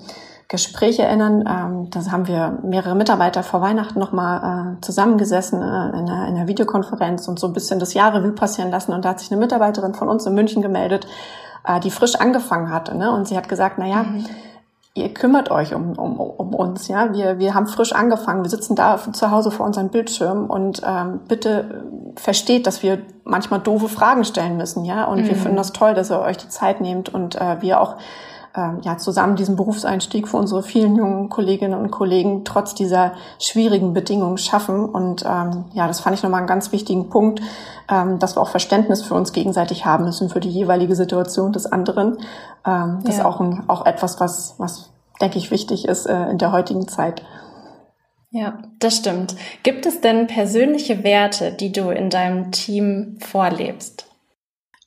Gespräch 0.48 0.98
erinnern. 0.98 1.44
Ähm, 1.46 1.90
da 1.90 2.10
haben 2.10 2.26
wir 2.26 2.58
mehrere 2.62 2.94
Mitarbeiter 2.94 3.42
vor 3.42 3.60
Weihnachten 3.60 3.98
nochmal 3.98 4.78
äh, 4.78 4.80
zusammengesessen 4.80 5.60
äh, 5.60 5.64
in, 5.64 6.08
einer, 6.08 6.26
in 6.26 6.36
einer 6.36 6.48
Videokonferenz 6.48 7.28
und 7.28 7.38
so 7.38 7.46
ein 7.46 7.52
bisschen 7.52 7.78
das 7.78 7.92
Jahrrevue 7.92 8.32
passieren 8.32 8.70
lassen. 8.70 8.94
Und 8.94 9.04
da 9.04 9.10
hat 9.10 9.20
sich 9.20 9.30
eine 9.30 9.38
Mitarbeiterin 9.38 9.92
von 9.92 10.08
uns 10.08 10.24
in 10.24 10.34
München 10.34 10.62
gemeldet, 10.62 11.06
äh, 11.66 11.80
die 11.80 11.90
frisch 11.90 12.14
angefangen 12.14 12.70
hatte. 12.70 12.96
Ne? 12.96 13.12
Und 13.12 13.28
sie 13.28 13.36
hat 13.36 13.50
gesagt, 13.50 13.76
na 13.76 13.86
ja, 13.86 14.04
mhm 14.04 14.24
ihr 14.94 15.14
kümmert 15.14 15.50
euch 15.50 15.74
um, 15.74 15.92
um, 15.92 16.18
um 16.18 16.54
uns, 16.54 16.88
ja. 16.88 17.12
Wir, 17.12 17.38
wir 17.38 17.54
haben 17.54 17.66
frisch 17.66 17.92
angefangen, 17.92 18.42
wir 18.42 18.50
sitzen 18.50 18.74
da 18.74 18.98
zu 19.12 19.30
Hause 19.30 19.50
vor 19.50 19.66
unserem 19.66 19.88
Bildschirm 19.88 20.46
und 20.46 20.82
ähm, 20.84 21.20
bitte 21.28 21.84
versteht, 22.16 22.66
dass 22.66 22.82
wir 22.82 22.98
manchmal 23.24 23.60
doofe 23.60 23.88
Fragen 23.88 24.24
stellen 24.24 24.56
müssen, 24.56 24.84
ja. 24.84 25.04
Und 25.04 25.22
mhm. 25.22 25.28
wir 25.28 25.36
finden 25.36 25.56
das 25.56 25.72
toll, 25.72 25.94
dass 25.94 26.10
ihr 26.10 26.20
euch 26.20 26.38
die 26.38 26.48
Zeit 26.48 26.80
nehmt 26.80 27.12
und 27.12 27.40
äh, 27.40 27.60
wir 27.60 27.80
auch 27.80 27.96
ähm, 28.56 28.80
ja, 28.82 28.98
zusammen 28.98 29.36
diesen 29.36 29.56
Berufseinstieg 29.56 30.26
für 30.26 30.36
unsere 30.36 30.62
vielen 30.62 30.96
jungen 30.96 31.28
Kolleginnen 31.28 31.78
und 31.78 31.90
Kollegen 31.90 32.44
trotz 32.44 32.74
dieser 32.74 33.12
schwierigen 33.38 33.94
Bedingungen 33.94 34.38
schaffen. 34.38 34.84
Und 34.84 35.24
ähm, 35.24 35.66
ja, 35.72 35.86
das 35.86 36.00
fand 36.00 36.16
ich 36.16 36.22
nochmal 36.22 36.40
einen 36.40 36.48
ganz 36.48 36.72
wichtigen 36.72 37.08
Punkt, 37.10 37.40
ähm, 37.88 38.18
dass 38.18 38.36
wir 38.36 38.42
auch 38.42 38.48
Verständnis 38.48 39.02
für 39.02 39.14
uns 39.14 39.32
gegenseitig 39.32 39.86
haben 39.86 40.04
müssen, 40.04 40.30
für 40.30 40.40
die 40.40 40.50
jeweilige 40.50 40.96
Situation 40.96 41.52
des 41.52 41.66
anderen. 41.66 42.18
Ähm, 42.66 43.00
das 43.04 43.16
ja. 43.16 43.20
ist 43.20 43.26
auch, 43.26 43.40
ein, 43.40 43.64
auch 43.68 43.86
etwas, 43.86 44.18
was, 44.18 44.56
was, 44.58 44.90
denke 45.20 45.38
ich, 45.38 45.50
wichtig 45.50 45.86
ist 45.86 46.06
äh, 46.06 46.30
in 46.30 46.38
der 46.38 46.50
heutigen 46.50 46.88
Zeit. 46.88 47.22
Ja, 48.30 48.58
das 48.78 48.96
stimmt. 48.96 49.34
Gibt 49.62 49.86
es 49.86 50.00
denn 50.00 50.28
persönliche 50.28 51.02
Werte, 51.02 51.52
die 51.52 51.72
du 51.72 51.90
in 51.90 52.10
deinem 52.10 52.52
Team 52.52 53.18
vorlebst? 53.20 54.09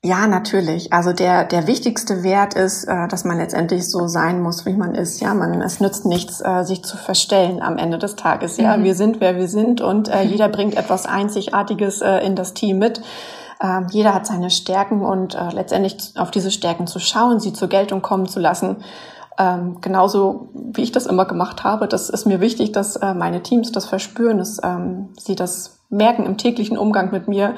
Ja, 0.06 0.28
natürlich. 0.28 0.92
Also 0.92 1.14
der, 1.14 1.46
der 1.46 1.66
wichtigste 1.66 2.24
Wert 2.24 2.56
ist, 2.56 2.84
äh, 2.84 3.08
dass 3.08 3.24
man 3.24 3.38
letztendlich 3.38 3.90
so 3.90 4.08
sein 4.08 4.42
muss, 4.42 4.66
wie 4.66 4.74
man 4.74 4.96
ist. 4.96 5.22
Ja, 5.22 5.34
man, 5.34 5.62
es 5.62 5.80
nützt 5.80 6.06
nichts, 6.06 6.42
äh, 6.42 6.64
sich 6.64 6.84
zu 6.84 6.98
verstellen 6.98 7.62
am 7.62 7.78
Ende 7.78 7.98
des 8.00 8.18
Tages. 8.18 8.58
Ja, 8.58 8.76
mhm. 8.76 8.84
wir 8.84 8.96
sind, 8.96 9.22
wer 9.22 9.38
wir 9.38 9.48
sind 9.48 9.80
und 9.80 10.10
äh, 10.10 10.24
jeder 10.24 10.50
bringt 10.50 10.76
etwas 10.76 11.06
Einzigartiges 11.06 12.02
in 12.02 12.36
das 12.36 12.54
Team 12.54 12.80
mit. 12.80 13.02
Ähm, 13.62 13.88
jeder 13.92 14.14
hat 14.14 14.26
seine 14.26 14.50
Stärken 14.50 15.06
und 15.06 15.38
letztendlich 15.54 15.96
auf 16.18 16.32
diese 16.32 16.52
Stärken 16.52 16.86
zu 16.86 17.00
schauen, 17.00 17.40
sie 17.40 17.54
zur 17.54 17.70
Geltung 17.70 18.02
kommen 18.02 18.28
zu 18.28 18.42
lassen. 18.42 18.84
Ähm, 19.40 19.78
genauso 19.80 20.50
wie 20.54 20.82
ich 20.82 20.92
das 20.92 21.06
immer 21.06 21.24
gemacht 21.24 21.64
habe. 21.64 21.88
Das 21.88 22.10
ist 22.10 22.26
mir 22.26 22.42
wichtig, 22.42 22.74
dass 22.74 23.00
meine 23.00 23.42
Teams 23.42 23.72
das 23.72 23.86
verspüren, 23.86 24.38
dass 24.38 24.60
ähm, 24.64 25.10
sie 25.18 25.36
das 25.36 25.80
merken 25.90 26.26
im 26.26 26.38
täglichen 26.38 26.78
Umgang 26.78 27.12
mit 27.12 27.30
mir 27.30 27.56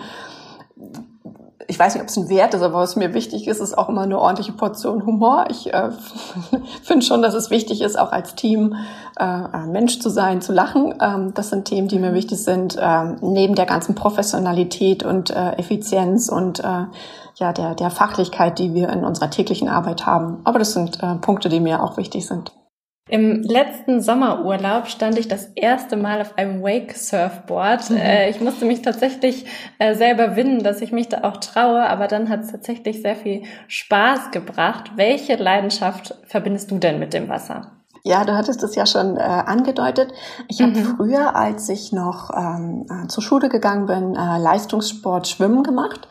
ich 1.67 1.79
weiß 1.79 1.93
nicht, 1.93 2.03
ob 2.03 2.09
es 2.09 2.17
ein 2.17 2.29
Wert 2.29 2.53
ist, 2.53 2.61
aber 2.61 2.79
was 2.79 2.95
mir 2.95 3.13
wichtig 3.13 3.47
ist, 3.47 3.59
ist 3.59 3.77
auch 3.77 3.89
immer 3.89 4.01
eine 4.01 4.19
ordentliche 4.19 4.51
Portion 4.51 5.05
Humor. 5.05 5.45
Ich 5.49 5.73
äh, 5.73 5.89
finde 6.83 7.05
schon, 7.05 7.21
dass 7.21 7.33
es 7.33 7.49
wichtig 7.49 7.81
ist, 7.81 7.97
auch 7.97 8.11
als 8.11 8.35
Team 8.35 8.75
äh, 9.19 9.65
Mensch 9.65 9.99
zu 9.99 10.09
sein, 10.09 10.41
zu 10.41 10.51
lachen. 10.53 10.93
Ähm, 11.01 11.33
das 11.33 11.49
sind 11.49 11.65
Themen, 11.65 11.87
die 11.87 11.99
mir 11.99 12.13
wichtig 12.13 12.43
sind, 12.43 12.77
äh, 12.77 13.03
neben 13.21 13.55
der 13.55 13.65
ganzen 13.65 13.95
Professionalität 13.95 15.03
und 15.03 15.29
äh, 15.29 15.53
Effizienz 15.53 16.29
und 16.29 16.59
äh, 16.59 16.85
ja, 17.35 17.53
der, 17.53 17.75
der 17.75 17.89
Fachlichkeit, 17.89 18.59
die 18.59 18.73
wir 18.73 18.89
in 18.89 19.03
unserer 19.03 19.29
täglichen 19.29 19.67
Arbeit 19.67 20.05
haben. 20.05 20.41
Aber 20.43 20.59
das 20.59 20.73
sind 20.73 21.01
äh, 21.03 21.15
Punkte, 21.15 21.49
die 21.49 21.59
mir 21.59 21.83
auch 21.83 21.97
wichtig 21.97 22.27
sind. 22.27 22.51
Im 23.07 23.43
letzten 23.43 24.01
Sommerurlaub 24.01 24.87
stand 24.87 25.19
ich 25.19 25.27
das 25.27 25.51
erste 25.53 25.95
Mal 25.95 26.21
auf 26.21 26.39
einem 26.39 26.63
Wake-Surfboard. 26.63 27.91
Mhm. 27.91 27.97
Äh, 27.97 28.29
ich 28.31 28.41
musste 28.41 28.65
mich 28.65 28.81
tatsächlich 28.81 29.45
äh, 29.77 29.93
selber 29.93 30.35
winnen, 30.35 30.63
dass 30.63 30.81
ich 30.81 30.91
mich 30.91 31.09
da 31.09 31.23
auch 31.23 31.37
traue, 31.37 31.87
aber 31.87 32.07
dann 32.07 32.29
hat 32.29 32.41
es 32.41 32.51
tatsächlich 32.51 33.03
sehr 33.03 33.15
viel 33.15 33.43
Spaß 33.67 34.31
gebracht. 34.31 34.93
Welche 34.95 35.35
Leidenschaft 35.35 36.15
verbindest 36.25 36.71
du 36.71 36.79
denn 36.79 36.97
mit 36.97 37.13
dem 37.13 37.29
Wasser? 37.29 37.73
Ja, 38.03 38.23
du 38.23 38.35
hattest 38.35 38.63
es 38.63 38.75
ja 38.75 38.87
schon 38.87 39.17
äh, 39.17 39.21
angedeutet. 39.21 40.11
Ich 40.47 40.59
mhm. 40.59 40.75
habe 40.75 40.95
früher, 40.95 41.35
als 41.35 41.69
ich 41.69 41.91
noch 41.91 42.31
ähm, 42.35 42.87
äh, 42.89 43.07
zur 43.07 43.21
Schule 43.21 43.49
gegangen 43.49 43.85
bin, 43.85 44.15
äh, 44.15 44.39
Leistungssport 44.39 45.27
Schwimmen 45.27 45.61
gemacht 45.61 46.07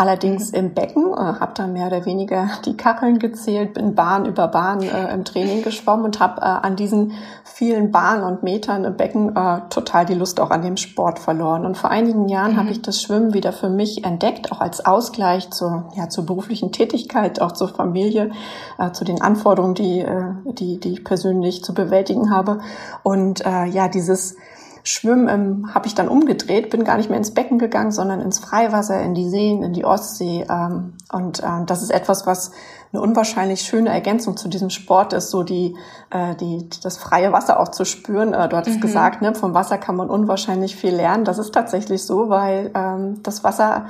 Allerdings 0.00 0.50
im 0.50 0.74
Becken, 0.74 1.12
äh, 1.12 1.16
habe 1.16 1.54
da 1.56 1.66
mehr 1.66 1.88
oder 1.88 2.06
weniger 2.06 2.48
die 2.64 2.76
Kacheln 2.76 3.18
gezählt, 3.18 3.74
bin 3.74 3.96
Bahn 3.96 4.26
über 4.26 4.46
Bahn 4.46 4.80
äh, 4.80 5.12
im 5.12 5.24
Training 5.24 5.64
geschwommen 5.64 6.04
und 6.04 6.20
habe 6.20 6.40
äh, 6.40 6.44
an 6.44 6.76
diesen 6.76 7.14
vielen 7.42 7.90
Bahnen 7.90 8.22
und 8.22 8.44
Metern 8.44 8.84
im 8.84 8.96
Becken 8.96 9.34
äh, 9.34 9.62
total 9.70 10.06
die 10.06 10.14
Lust 10.14 10.38
auch 10.38 10.52
an 10.52 10.62
dem 10.62 10.76
Sport 10.76 11.18
verloren. 11.18 11.66
Und 11.66 11.76
vor 11.76 11.90
einigen 11.90 12.28
Jahren 12.28 12.52
mhm. 12.52 12.58
habe 12.58 12.70
ich 12.70 12.80
das 12.80 13.02
Schwimmen 13.02 13.34
wieder 13.34 13.52
für 13.52 13.70
mich 13.70 14.04
entdeckt, 14.04 14.52
auch 14.52 14.60
als 14.60 14.86
Ausgleich 14.86 15.50
zur, 15.50 15.88
ja, 15.96 16.08
zur 16.08 16.24
beruflichen 16.24 16.70
Tätigkeit, 16.70 17.40
auch 17.40 17.50
zur 17.50 17.66
Familie, 17.66 18.30
äh, 18.78 18.92
zu 18.92 19.04
den 19.04 19.20
Anforderungen, 19.20 19.74
die, 19.74 19.98
äh, 19.98 20.32
die, 20.44 20.78
die 20.78 20.92
ich 20.92 21.04
persönlich 21.04 21.64
zu 21.64 21.74
bewältigen 21.74 22.30
habe. 22.30 22.60
Und 23.02 23.44
äh, 23.44 23.64
ja, 23.64 23.88
dieses 23.88 24.36
Schwimmen 24.82 25.28
ähm, 25.28 25.74
habe 25.74 25.86
ich 25.86 25.94
dann 25.94 26.08
umgedreht, 26.08 26.70
bin 26.70 26.84
gar 26.84 26.96
nicht 26.96 27.10
mehr 27.10 27.18
ins 27.18 27.34
Becken 27.34 27.58
gegangen, 27.58 27.92
sondern 27.92 28.20
ins 28.20 28.38
Freiwasser, 28.38 29.00
in 29.02 29.14
die 29.14 29.28
Seen, 29.28 29.62
in 29.62 29.72
die 29.72 29.84
Ostsee. 29.84 30.46
Ähm, 30.48 30.94
und 31.12 31.42
ähm, 31.44 31.66
das 31.66 31.82
ist 31.82 31.90
etwas, 31.90 32.26
was 32.26 32.52
eine 32.92 33.02
unwahrscheinlich 33.02 33.62
schöne 33.62 33.90
Ergänzung 33.90 34.36
zu 34.36 34.48
diesem 34.48 34.70
Sport 34.70 35.12
ist, 35.12 35.30
so 35.30 35.42
die, 35.42 35.76
äh, 36.10 36.34
die 36.36 36.68
das 36.82 36.96
freie 36.96 37.32
Wasser 37.32 37.60
auch 37.60 37.68
zu 37.68 37.84
spüren. 37.84 38.32
Äh, 38.32 38.48
du 38.48 38.56
hattest 38.56 38.78
mhm. 38.78 38.82
gesagt, 38.82 39.22
ne, 39.22 39.34
vom 39.34 39.54
Wasser 39.54 39.78
kann 39.78 39.96
man 39.96 40.08
unwahrscheinlich 40.08 40.76
viel 40.76 40.94
lernen. 40.94 41.24
Das 41.24 41.38
ist 41.38 41.52
tatsächlich 41.52 42.04
so, 42.04 42.28
weil 42.28 42.70
ähm, 42.74 43.22
das 43.22 43.44
Wasser 43.44 43.86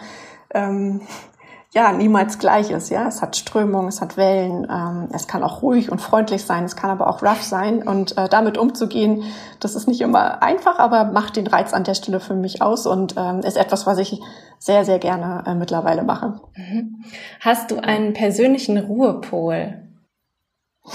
ähm, 0.52 1.02
ja 1.74 1.92
niemals 1.92 2.38
gleich 2.38 2.70
ist. 2.70 2.90
Ja, 2.90 3.06
es 3.06 3.20
hat 3.20 3.36
Strömung, 3.36 3.88
es 3.88 4.00
hat 4.00 4.16
Wellen, 4.16 4.66
ähm, 4.70 5.08
es 5.12 5.28
kann 5.28 5.42
auch 5.42 5.62
ruhig 5.62 5.92
und 5.92 6.00
freundlich 6.00 6.44
sein, 6.44 6.64
es 6.64 6.76
kann 6.76 6.90
aber 6.90 7.08
auch 7.08 7.22
rough 7.22 7.42
sein 7.42 7.86
und 7.86 8.16
äh, 8.16 8.28
damit 8.28 8.56
umzugehen, 8.56 9.24
das 9.60 9.74
ist 9.74 9.86
nicht 9.86 10.00
immer 10.00 10.42
einfach, 10.42 10.78
aber 10.78 11.04
macht 11.04 11.36
den 11.36 11.46
Reiz 11.46 11.74
an 11.74 11.84
der 11.84 11.94
Stelle 11.94 12.20
für 12.20 12.34
mich 12.34 12.62
aus 12.62 12.86
und 12.86 13.14
ähm, 13.16 13.40
ist 13.40 13.56
etwas, 13.56 13.86
was 13.86 13.98
ich 13.98 14.20
sehr 14.58 14.84
sehr 14.84 14.98
gerne 14.98 15.44
äh, 15.46 15.54
mittlerweile 15.54 16.04
mache. 16.04 16.40
Mhm. 16.56 17.04
Hast 17.40 17.70
du 17.70 17.82
einen 17.82 18.14
persönlichen 18.14 18.78
Ruhepol? 18.78 19.82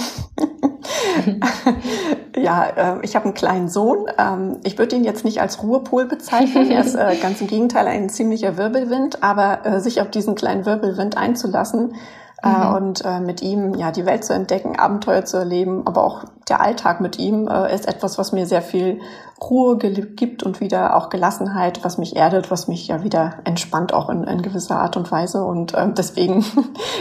ja, 2.35 2.65
äh, 2.65 2.99
ich 3.03 3.15
habe 3.15 3.25
einen 3.25 3.33
kleinen 3.33 3.69
Sohn. 3.69 4.05
Ähm, 4.17 4.57
ich 4.63 4.77
würde 4.77 4.95
ihn 4.95 5.03
jetzt 5.03 5.25
nicht 5.25 5.41
als 5.41 5.61
Ruhepol 5.61 6.05
bezeichnen. 6.05 6.71
er 6.71 6.81
ist 6.81 6.95
äh, 6.95 7.15
ganz 7.21 7.41
im 7.41 7.47
Gegenteil 7.47 7.87
ein 7.87 8.09
ziemlicher 8.09 8.57
Wirbelwind, 8.57 9.23
aber 9.23 9.65
äh, 9.65 9.79
sich 9.79 10.01
auf 10.01 10.09
diesen 10.09 10.35
kleinen 10.35 10.65
Wirbelwind 10.65 11.17
einzulassen, 11.17 11.95
mhm. 12.43 12.75
und 12.75 13.03
mit 13.21 13.41
ihm 13.41 13.73
ja 13.75 13.91
die 13.91 14.05
Welt 14.05 14.25
zu 14.25 14.33
entdecken, 14.33 14.77
Abenteuer 14.77 15.23
zu 15.23 15.37
erleben, 15.37 15.83
aber 15.85 16.03
auch 16.03 16.25
der 16.49 16.59
Alltag 16.59 16.99
mit 16.99 17.17
ihm 17.17 17.47
ist 17.47 17.87
etwas, 17.87 18.17
was 18.17 18.33
mir 18.33 18.45
sehr 18.45 18.61
viel 18.61 18.99
Ruhe 19.41 19.77
gibt 19.77 20.43
und 20.43 20.59
wieder 20.59 20.97
auch 20.97 21.07
Gelassenheit, 21.07 21.85
was 21.85 21.97
mich 21.97 22.17
erdet, 22.17 22.51
was 22.51 22.67
mich 22.67 22.85
ja 22.89 23.01
wieder 23.01 23.35
entspannt 23.45 23.93
auch 23.93 24.09
in, 24.09 24.25
in 24.25 24.41
gewisser 24.41 24.77
Art 24.77 24.97
und 24.97 25.09
Weise 25.09 25.45
und 25.45 25.73
ähm, 25.77 25.93
deswegen 25.95 26.43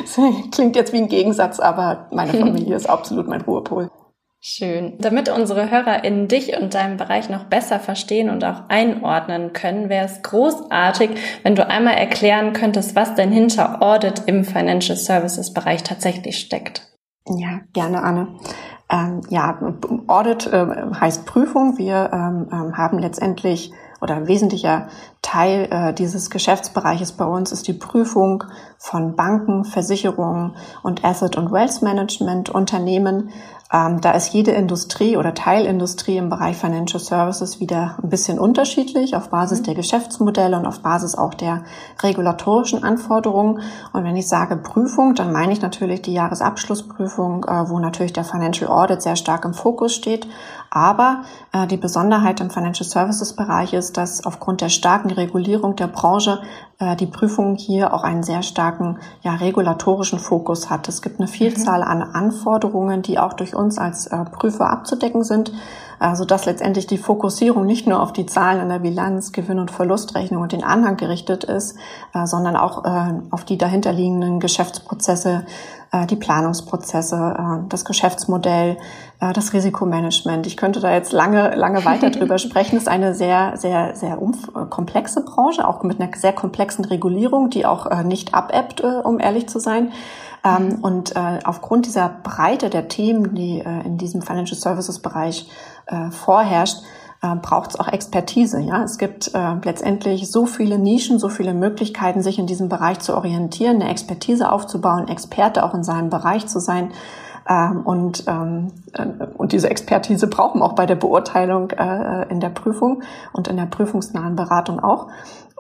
klingt 0.53 0.77
jetzt 0.77 0.93
wie 0.93 0.99
ein 0.99 1.09
Gegensatz, 1.09 1.59
aber 1.59 2.07
meine 2.13 2.33
Familie 2.39 2.77
ist 2.77 2.89
absolut 2.89 3.27
mein 3.27 3.41
Ruhepol. 3.41 3.91
Schön. 4.45 4.95
Damit 4.99 5.29
unsere 5.29 5.71
HörerInnen 5.71 6.27
dich 6.27 6.61
und 6.61 6.75
deinen 6.75 6.97
Bereich 6.97 7.31
noch 7.31 7.45
besser 7.45 7.79
verstehen 7.79 8.29
und 8.29 8.45
auch 8.45 8.65
einordnen 8.67 9.53
können, 9.53 9.89
wäre 9.89 10.05
es 10.05 10.21
großartig, 10.21 11.11
wenn 11.45 11.55
du 11.55 11.65
einmal 11.65 11.95
erklären 11.95 12.53
könntest, 12.53 12.97
was 12.97 13.15
denn 13.15 13.31
hinter 13.31 13.81
Audit 13.81 14.25
im 14.27 14.45
Financial 14.45 14.99
Services 14.99 15.55
Bereich 15.55 15.85
tatsächlich 15.85 16.39
steckt. 16.39 16.89
Ja, 17.29 17.61
gerne, 17.73 18.03
Anne. 18.03 18.35
Ähm, 18.91 19.21
ja, 19.29 19.61
Audit 20.09 20.49
äh, 20.49 20.67
heißt 21.01 21.25
Prüfung. 21.25 21.79
Wir 21.79 22.11
ähm, 22.13 22.49
ähm 22.53 22.77
haben 22.77 22.99
letztendlich 22.99 23.73
oder 24.01 24.17
ein 24.17 24.27
wesentlicher 24.27 24.89
Teil 25.23 25.69
äh, 25.71 25.95
dieses 25.95 26.29
Geschäftsbereiches 26.29 27.13
bei 27.13 27.25
uns 27.25 27.53
ist 27.53 27.69
die 27.69 27.73
Prüfung 27.73 28.43
von 28.77 29.15
Banken, 29.15 29.65
Versicherungen 29.65 30.57
und 30.83 31.05
Asset- 31.05 31.37
und 31.37 31.53
Wealth 31.53 31.83
Management 31.83 32.51
Unternehmen 32.51 33.31
da 33.73 34.11
ist 34.11 34.35
jede 34.35 34.51
Industrie 34.51 35.17
oder 35.17 35.33
Teilindustrie 35.33 36.19
im 36.19 36.29
Bereich 36.29 36.59
Financial 36.59 37.01
Services 37.01 37.59
wieder 37.59 37.97
ein 38.03 38.11
bisschen 38.11 38.39
unterschiedlich 38.39 39.17
auf 39.17 39.31
Basis 39.31 39.61
mhm. 39.61 39.65
der 39.65 39.75
Geschäftsmodelle 39.77 40.59
und 40.59 40.67
auf 40.67 40.81
Basis 40.81 41.15
auch 41.15 41.33
der 41.33 41.65
regulatorischen 42.03 42.85
Anforderungen. 42.85 43.61
Und 43.95 44.05
wenn 44.05 44.17
ich 44.17 44.29
sage 44.29 44.59
Prüfung, 44.59 45.15
dann 45.15 45.33
meine 45.33 45.55
ich 45.55 45.63
natürlich 45.63 46.03
die 46.03 46.13
Jahresabschlussprüfung, 46.13 47.45
äh, 47.45 47.71
wo 47.71 47.79
natürlich 47.79 48.13
der 48.13 48.25
Financial 48.25 48.71
Audit 48.71 49.01
sehr 49.01 49.17
stark 49.17 49.47
im 49.47 49.55
Fokus 49.55 49.95
steht. 49.95 50.27
Aber 50.75 51.23
äh, 51.53 51.67
die 51.67 51.77
Besonderheit 51.77 52.41
im 52.41 52.51
Financial 52.51 52.89
Services 52.89 53.35
Bereich 53.35 53.75
ist, 53.75 53.97
dass 53.97 54.25
aufgrund 54.25 54.61
der 54.61 54.71
starken 54.71 55.11
Regulierung 55.11 55.77
der 55.77 55.87
Branche 55.87 56.41
äh, 56.79 56.97
die 56.97 57.07
Prüfung 57.07 57.57
hier 57.57 57.93
auch 57.95 58.05
einen 58.05 58.23
sehr 58.23 58.43
starken 58.43 58.99
ja, 59.23 59.35
regulatorischen 59.35 60.19
Fokus 60.19 60.71
hat. 60.71 60.89
Es 60.89 61.03
gibt 61.03 61.21
eine 61.21 61.29
Vielzahl 61.29 61.81
mhm. 61.81 61.89
an 61.89 62.03
Anforderungen, 62.03 63.03
die 63.03 63.19
auch 63.19 63.35
durch 63.35 63.55
uns 63.63 63.79
als 63.79 64.07
äh, 64.09 64.25
Prüfer 64.25 64.69
abzudecken 64.71 65.25
sind, 65.25 65.53
also 65.99 66.25
dass 66.25 66.47
letztendlich 66.47 66.87
die 66.87 66.99
Fokussierung 66.99 67.65
nicht 67.65 67.87
nur 67.87 68.03
auf 68.03 68.13
die 68.13 68.27
Zahlen 68.27 68.61
in 68.61 68.69
der 68.69 68.81
Bilanz, 68.81 69.33
Gewinn- 69.33 69.61
und 69.61 69.71
Verlustrechnung 69.71 70.43
und 70.43 70.53
den 70.53 70.65
Anhang 70.65 70.97
gerichtet 70.97 71.45
ist, 71.45 71.77
äh, 72.13 72.27
sondern 72.27 72.57
auch 72.57 72.85
äh, 72.85 73.15
auf 73.31 73.45
die 73.45 73.57
dahinterliegenden 73.57 74.41
Geschäftsprozesse, 74.41 75.45
äh, 75.93 76.07
die 76.07 76.17
Planungsprozesse, 76.17 77.37
äh, 77.39 77.69
das 77.69 77.85
Geschäftsmodell, 77.85 78.79
äh, 79.21 79.33
das 79.33 79.53
Risikomanagement. 79.53 80.47
Ich 80.47 80.57
könnte 80.57 80.81
da 80.81 80.93
jetzt 80.93 81.13
lange, 81.13 81.55
lange 81.55 81.85
weiter 81.85 82.11
drüber 82.11 82.39
sprechen. 82.39 82.77
Es 82.77 82.85
ist 82.85 82.89
eine 82.89 83.15
sehr, 83.15 83.57
sehr, 83.57 83.95
sehr 83.95 84.19
komplexe 84.71 85.23
Branche, 85.23 85.69
auch 85.69 85.83
mit 85.83 86.01
einer 86.01 86.11
sehr 86.17 86.33
komplexen 86.33 86.85
Regulierung, 86.85 87.51
die 87.51 87.67
auch 87.67 87.87
äh, 87.87 88.03
nicht 88.03 88.35
abebbt, 88.35 88.81
um 88.81 89.21
ehrlich 89.21 89.49
zu 89.49 89.59
sein. 89.61 89.93
Ähm. 90.45 90.79
Und 90.83 91.15
äh, 91.17 91.39
aufgrund 91.45 91.87
dieser 91.87 92.09
Breite 92.23 92.71
der 92.71 92.89
Themen, 92.89 93.35
die 93.35 93.61
äh, 93.61 93.87
in 93.87 93.99
diesem 93.99 94.23
Financial 94.23 94.59
Services 94.59 94.99
Bereich 94.99 95.49
äh, 95.87 96.11
vorherrscht, 96.11 96.79
äh, 97.23 97.37
braucht 97.37 97.71
es 97.71 97.81
auch 97.81 97.89
Expertise. 97.89 98.61
Ja, 98.61 98.83
es 98.83 98.99
gibt 98.99 99.33
äh, 99.35 99.55
letztendlich 99.65 100.31
so 100.31 100.47
viele 100.47 100.79
Nischen, 100.79 101.19
so 101.19 101.29
viele 101.29 101.55
Möglichkeiten, 101.55 102.23
sich 102.23 102.39
in 102.39 102.47
diesem 102.47 102.69
Bereich 102.69 102.99
zu 102.99 103.17
orientieren, 103.17 103.81
eine 103.81 103.91
Expertise 103.91 104.51
aufzubauen, 104.51 105.09
Experte 105.09 105.65
auch 105.65 105.75
in 105.75 105.85
seinem 105.85 106.11
Bereich 106.11 106.47
zu 106.47 106.59
sein. 106.59 106.91
Ähm, 107.49 107.83
und, 107.85 108.25
ähm, 108.29 108.69
äh, 108.93 109.07
und 109.37 109.53
diese 109.53 109.71
Expertise 109.71 110.27
brauchen 110.27 110.61
wir 110.61 110.65
auch 110.65 110.75
bei 110.75 110.87
der 110.87 110.95
Beurteilung 110.95 111.71
äh, 111.71 112.29
in 112.29 112.41
der 112.41 112.51
Prüfung 112.51 113.03
und 113.33 113.49
in 113.49 113.57
der 113.57 113.67
prüfungsnahen 113.67 114.37
Beratung 114.37 114.81
auch. 114.81 115.09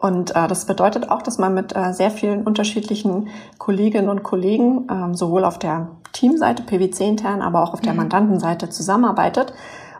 Und 0.02 0.35
äh, 0.35 0.49
das 0.49 0.64
bedeutet 0.64 1.12
auch, 1.12 1.23
dass 1.23 1.38
man 1.38 1.54
mit 1.54 1.76
äh, 1.76 1.92
sehr 1.92 2.11
vielen 2.11 2.42
unterschiedlichen 2.42 3.28
Kolleginnen 3.59 4.09
und 4.09 4.25
Kollegen 4.25 4.88
ähm, 4.90 5.14
sowohl 5.14 5.44
auf 5.44 5.61
der 5.61 5.90
Teamseite, 6.12 6.64
PwC 6.64 7.06
intern, 7.06 7.40
aber 7.40 7.62
auch 7.62 7.73
auf 7.73 7.80
der 7.80 7.92
mhm. 7.92 7.99
Mandantenseite 7.99 8.68
zusammenarbeitet. 8.68 9.54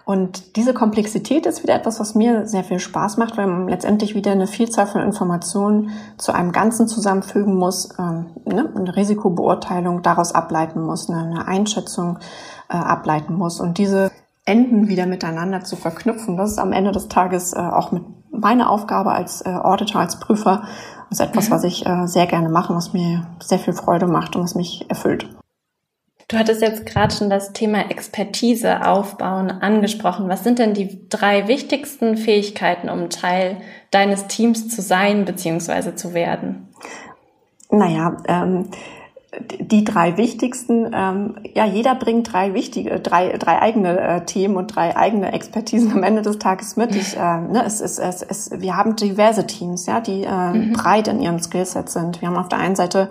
Und 0.04 0.56
diese 0.56 0.75
Komplexität 0.75 1.47
ist 1.47 1.62
wieder 1.62 1.76
etwas, 1.76 2.00
was 2.00 2.16
mir 2.16 2.49
sehr 2.49 2.64
viel 2.64 2.80
Spaß 2.80 3.16
macht, 3.16 3.38
weil 3.38 3.47
man 3.47 3.68
letztendlich 3.68 4.16
wieder 4.16 4.32
eine 4.32 4.49
Vielzahl 4.49 4.88
von 4.88 5.02
Informationen 5.02 5.90
zu 6.18 6.32
einem 6.35 6.50
Ganzen 6.50 6.88
zusammenfügen 6.88 7.54
muss, 7.54 7.90
ähm, 7.97 8.26
ne, 8.44 8.68
eine 8.75 8.97
Risikobeurteilung 8.97 10.02
daraus 10.02 10.35
ableiten 10.35 10.82
muss, 10.82 11.09
eine, 11.09 11.21
eine 11.21 11.47
Einschätzung 11.47 12.18
äh, 12.68 12.75
ableiten 12.76 13.35
muss. 13.35 13.61
Und 13.61 13.78
diese 13.78 14.11
Enden 14.44 14.88
wieder 14.88 15.06
miteinander 15.06 15.62
zu 15.62 15.76
verknüpfen, 15.76 16.37
das 16.37 16.50
ist 16.50 16.59
am 16.59 16.73
Ende 16.73 16.90
des 16.90 17.06
Tages 17.06 17.52
äh, 17.52 17.61
auch 17.61 17.92
mit 17.92 18.02
meine 18.42 18.68
Aufgabe 18.68 19.12
als 19.12 19.40
äh, 19.40 19.49
Auditor, 19.49 20.02
als 20.02 20.20
Prüfer. 20.20 20.64
Das 21.08 21.20
ist 21.20 21.26
etwas, 21.26 21.49
mhm. 21.49 21.52
was 21.52 21.64
ich 21.64 21.87
äh, 21.87 22.06
sehr 22.06 22.26
gerne 22.26 22.50
mache, 22.50 22.75
was 22.75 22.92
mir 22.92 23.26
sehr 23.42 23.58
viel 23.58 23.72
Freude 23.72 24.06
macht 24.06 24.37
und 24.37 24.42
was 24.42 24.54
mich 24.54 24.84
erfüllt. 24.90 25.26
Du 26.28 26.38
hattest 26.38 26.62
jetzt 26.62 26.87
gerade 26.87 27.14
schon 27.14 27.28
das 27.28 27.52
Thema 27.52 27.90
Expertise 27.90 28.87
aufbauen 28.87 29.50
angesprochen. 29.50 30.28
Was 30.28 30.44
sind 30.44 30.58
denn 30.58 30.72
die 30.72 31.08
drei 31.08 31.46
wichtigsten 31.46 32.16
Fähigkeiten, 32.16 32.88
um 32.88 33.11
Teil 33.11 33.58
deines 33.90 34.28
Teams 34.28 34.68
zu 34.68 34.80
sein 34.80 35.25
bzw. 35.26 35.94
zu 35.94 36.14
werden? 36.14 36.68
Naja, 37.70 38.16
ähm, 38.28 38.70
die 39.60 39.84
drei 39.84 40.18
wichtigsten, 40.18 40.90
ähm, 40.92 41.36
ja, 41.54 41.64
jeder 41.64 41.94
bringt 41.94 42.30
drei 42.30 42.52
wichtige, 42.52 43.00
drei, 43.00 43.36
drei 43.38 43.62
eigene 43.62 43.98
äh, 43.98 44.24
Themen 44.26 44.56
und 44.56 44.74
drei 44.74 44.94
eigene 44.94 45.32
Expertisen 45.32 45.90
am 45.92 46.02
Ende 46.02 46.20
des 46.20 46.38
Tages 46.38 46.76
mit. 46.76 46.94
Ich, 46.94 47.16
äh, 47.16 47.20
ne, 47.20 47.62
es, 47.64 47.80
es, 47.80 47.98
es, 47.98 48.22
es, 48.22 48.50
wir 48.60 48.76
haben 48.76 48.94
diverse 48.94 49.46
Teams, 49.46 49.86
ja, 49.86 50.00
die 50.00 50.24
äh, 50.24 50.52
mhm. 50.52 50.72
breit 50.74 51.08
in 51.08 51.20
ihrem 51.20 51.38
Skillset 51.38 51.88
sind. 51.88 52.20
Wir 52.20 52.28
haben 52.28 52.36
auf 52.36 52.48
der 52.48 52.58
einen 52.58 52.76
Seite 52.76 53.08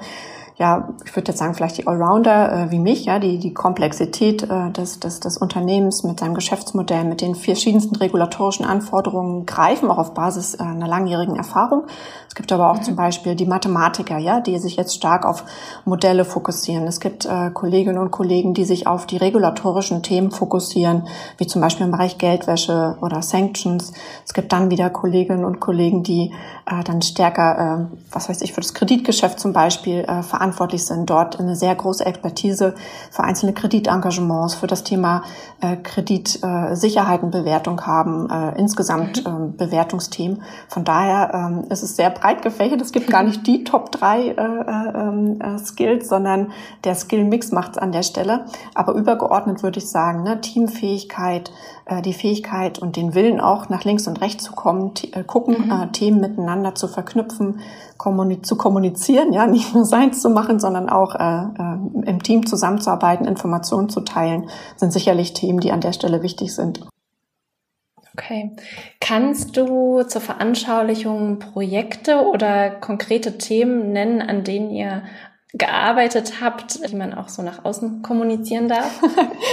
ja, 0.58 0.90
ich 1.06 1.16
würde 1.16 1.32
jetzt 1.32 1.40
sagen, 1.40 1.54
vielleicht 1.54 1.78
die 1.78 1.88
Allrounder 1.88 2.66
äh, 2.68 2.72
wie 2.72 2.80
mich, 2.80 3.06
ja, 3.06 3.20
die, 3.20 3.40
die 3.40 3.54
Komplexität 3.54 4.44
äh, 4.44 4.72
des, 4.72 5.00
des, 5.00 5.20
des 5.20 5.38
Unternehmens 5.38 6.04
mit 6.04 6.20
seinem 6.20 6.34
Geschäftsmodell, 6.34 7.04
mit 7.06 7.22
den 7.22 7.36
verschiedensten 7.36 7.96
regulatorischen 7.96 8.66
Anforderungen 8.66 9.46
greifen, 9.46 9.90
auch 9.90 9.98
auf 9.98 10.14
Basis 10.14 10.56
äh, 10.56 10.64
einer 10.64 10.88
langjährigen 10.88 11.36
Erfahrung. 11.36 11.86
Es 12.28 12.36
gibt 12.36 12.54
aber 12.54 12.72
auch 12.72 12.78
mhm. 12.78 12.84
zum 12.84 12.96
Beispiel 12.96 13.36
die 13.36 13.46
Mathematiker, 13.46 14.18
ja, 14.18 14.40
die 14.40 14.58
sich 14.58 14.78
jetzt 14.78 14.96
stark 14.96 15.26
auf 15.26 15.44
Modelle 15.84 16.24
fokussieren. 16.24 16.88
Es 16.88 17.00
gibt 17.00 17.26
äh, 17.26 17.50
Kolleginnen 17.52 17.98
und 17.98 18.12
Kollegen, 18.12 18.54
die 18.54 18.64
sich 18.64 18.88
auf 18.88 19.06
die 19.06 19.18
regulatorischen 19.18 20.02
Themen 20.02 20.32
fokussieren, 20.32 21.08
wie 21.38 21.48
zum 21.48 21.62
Beispiel 21.62 21.86
im 21.86 21.92
Bereich 21.92 22.18
Geldwäsche 22.18 22.98
oder 23.02 23.22
Sanctions. 23.22 23.92
Es 24.26 24.34
gibt 24.34 24.54
dann 24.54 24.70
wieder 24.70 24.90
Kolleginnen 24.90 25.44
und 25.44 25.60
Kollegen, 25.60 26.04
die 26.04 26.32
äh, 26.66 26.84
dann 26.84 27.02
stärker, 27.02 27.90
äh, 27.92 27.98
was 28.12 28.30
weiß 28.30 28.42
ich, 28.44 28.54
für 28.54 28.62
das 28.62 28.74
Kreditgeschäft 28.74 29.40
zum 29.40 29.52
Beispiel 29.52 30.06
äh, 30.08 30.24
verantwortlich 30.42 30.86
sind, 30.86 31.08
dort 31.08 31.40
eine 31.40 31.56
sehr 31.56 31.76
große 31.76 32.04
Expertise 32.04 32.74
für 33.12 33.24
einzelne 33.24 33.54
Kreditengagements, 33.54 34.56
für 34.56 34.66
das 34.66 34.84
Thema 34.84 35.22
äh, 35.62 35.76
Kreditsicherheitenbewertung 35.76 37.78
äh, 37.78 37.82
haben, 37.84 38.28
äh, 38.28 38.58
insgesamt 38.58 39.20
äh, 39.20 39.30
Bewertungsthemen. 39.56 40.42
Von 40.68 40.84
daher 40.84 41.32
ähm, 41.34 41.66
ist 41.70 41.84
es 41.84 41.96
sehr 41.96 42.10
breit 42.10 42.42
gefächert. 42.42 42.82
Es 42.82 42.92
gibt 42.92 43.12
gar 43.12 43.22
nicht 43.22 43.46
die 43.46 43.64
Top 43.64 43.92
3 43.92 44.20
äh, 44.20 44.32
äh, 44.32 44.36
äh, 44.36 45.60
Skills, 45.60 46.10
sondern 46.10 46.52
der 46.86 46.96
Skill-Mix 46.96 47.52
macht 47.52 47.74
es 47.74 47.78
an 47.78 47.92
der 47.92 48.04
Stelle. 48.04 48.46
Aber 48.74 48.94
übergeordnet 48.94 49.62
würde 49.62 49.78
ich 49.78 49.90
sagen, 49.90 50.24
ne, 50.24 50.42
Teamfähigkeit, 50.42 51.52
äh, 51.86 52.02
die 52.02 52.14
Fähigkeit 52.14 52.80
und 52.80 52.96
den 52.96 53.14
Willen 53.14 53.40
auch 53.40 53.70
nach 53.70 53.84
links 53.84 54.08
und 54.08 54.22
rechts 54.22 54.46
zu 54.46 54.54
kommen, 54.54 54.94
äh, 55.12 55.24
gucken, 55.24 55.68
mhm. 55.68 55.72
äh, 55.72 55.92
Themen 55.92 56.20
miteinander 56.20 56.74
zu 56.74 56.88
verknüpfen, 56.88 57.60
kommuni 58.02 58.42
zu 58.42 58.56
kommunizieren, 58.56 59.32
ja, 59.32 59.46
nicht 59.46 59.76
nur 59.76 59.86
seins 59.86 60.24
zu 60.24 60.31
machen, 60.32 60.60
sondern 60.60 60.90
auch 60.90 61.16
äh, 61.16 61.44
äh, 61.44 62.10
im 62.10 62.24
Team 62.24 62.46
zusammenzuarbeiten, 62.46 63.26
Informationen 63.26 63.90
zu 63.90 64.02
teilen, 64.02 64.50
sind 64.76 64.92
sicherlich 64.92 65.34
Themen, 65.34 65.60
die 65.60 65.72
an 65.72 65.82
der 65.82 65.94
Stelle 65.94 66.24
wichtig 66.24 66.56
sind. 66.56 66.82
Okay. 68.14 68.52
Kannst 69.00 69.56
du 69.56 70.04
zur 70.04 70.22
Veranschaulichung 70.22 71.40
Projekte 71.40 72.26
oder 72.26 72.70
konkrete 72.70 73.38
Themen 73.38 73.94
nennen, 73.94 74.22
an 74.22 74.44
denen 74.44 74.70
ihr 74.70 75.04
gearbeitet 75.54 76.36
habt, 76.42 76.80
die 76.90 76.96
man 76.96 77.14
auch 77.14 77.28
so 77.28 77.42
nach 77.42 77.66
außen 77.66 78.02
kommunizieren 78.02 78.70
darf? 78.70 79.02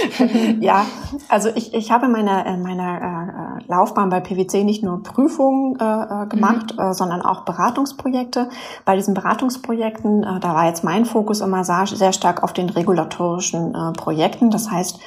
ja, 0.61 0.85
also 1.27 1.49
ich, 1.53 1.73
ich 1.73 1.91
habe 1.91 2.05
in 2.05 2.13
meiner, 2.13 2.45
in 2.45 2.61
meiner 2.61 3.59
äh, 3.59 3.65
Laufbahn 3.67 4.09
bei 4.09 4.21
PwC 4.21 4.63
nicht 4.63 4.81
nur 4.81 5.03
Prüfungen 5.03 5.77
äh, 5.77 5.83
äh, 5.83 6.27
gemacht, 6.27 6.73
mhm. 6.77 6.83
äh, 6.83 6.93
sondern 6.93 7.21
auch 7.21 7.43
Beratungsprojekte. 7.43 8.49
Bei 8.85 8.95
diesen 8.95 9.13
Beratungsprojekten, 9.13 10.23
äh, 10.23 10.39
da 10.39 10.55
war 10.55 10.67
jetzt 10.67 10.85
mein 10.85 11.03
Fokus 11.03 11.41
immer 11.41 11.65
sehr, 11.65 11.85
sehr 11.85 12.13
stark 12.13 12.43
auf 12.43 12.53
den 12.53 12.69
regulatorischen 12.69 13.75
äh, 13.75 13.91
Projekten. 13.91 14.51
Das 14.51 14.71
heißt, 14.71 14.99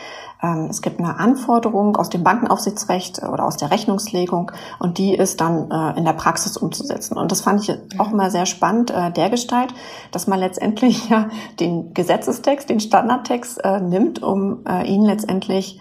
es 0.69 0.83
gibt 0.83 0.99
eine 0.99 1.19
Anforderung 1.19 1.97
aus 1.97 2.11
dem 2.11 2.25
Bankenaufsichtsrecht 2.25 3.23
oder 3.23 3.45
aus 3.45 3.57
der 3.57 3.71
Rechnungslegung 3.71 4.51
und 4.81 4.99
die 4.99 5.15
ist 5.15 5.41
dann 5.41 5.71
äh, 5.71 5.97
in 5.97 6.05
der 6.05 6.15
Praxis 6.15 6.57
umzusetzen. 6.57 7.17
Und 7.17 7.31
das 7.31 7.43
fand 7.43 7.63
ich 7.63 7.79
auch 7.99 8.11
immer 8.11 8.29
sehr 8.29 8.47
spannend, 8.47 8.91
äh, 8.91 9.13
der 9.13 9.31
Gestalt, 9.31 9.73
dass 10.11 10.27
man 10.27 10.41
letztendlich 10.41 11.09
ja 11.09 11.29
den 11.61 11.95
Gesetzestext, 11.95 12.69
den 12.69 12.81
Standardtext 12.81 13.65
äh, 13.65 13.81
nimmt, 13.81 14.23
um 14.23 14.65
ihn 14.85 15.05
letztendlich 15.05 15.81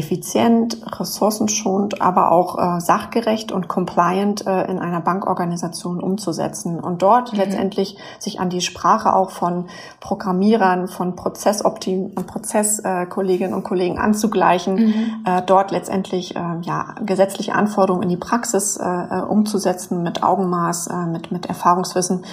effizient, 0.00 0.78
ressourcenschonend, 0.98 2.00
aber 2.00 2.32
auch 2.32 2.58
äh, 2.58 2.80
sachgerecht 2.80 3.52
und 3.52 3.68
compliant 3.68 4.46
äh, 4.46 4.64
in 4.70 4.78
einer 4.78 5.00
Bankorganisation 5.00 6.00
umzusetzen 6.00 6.80
und 6.80 7.02
dort 7.02 7.32
mhm. 7.32 7.38
letztendlich 7.38 7.98
sich 8.18 8.40
an 8.40 8.48
die 8.48 8.62
Sprache 8.62 9.14
auch 9.14 9.30
von 9.30 9.66
Programmierern, 10.00 10.88
von 10.88 11.16
Prozessoptim 11.16 12.14
Prozesskolleginnen 12.14 13.52
äh, 13.52 13.56
und 13.56 13.62
Kollegen 13.62 13.98
anzugleichen, 13.98 14.74
mhm. 14.74 15.24
äh, 15.26 15.42
dort 15.42 15.70
letztendlich 15.70 16.34
äh, 16.34 16.40
ja 16.62 16.94
gesetzliche 17.04 17.54
Anforderungen 17.54 18.04
in 18.04 18.08
die 18.08 18.16
Praxis 18.16 18.78
äh, 18.78 18.84
äh 18.84 19.20
umzusetzen 19.20 20.02
mit 20.02 20.22
Augenmaß, 20.22 20.86
äh, 20.86 21.06
mit 21.06 21.30
mit 21.30 21.46
Erfahrungswissen. 21.46 22.24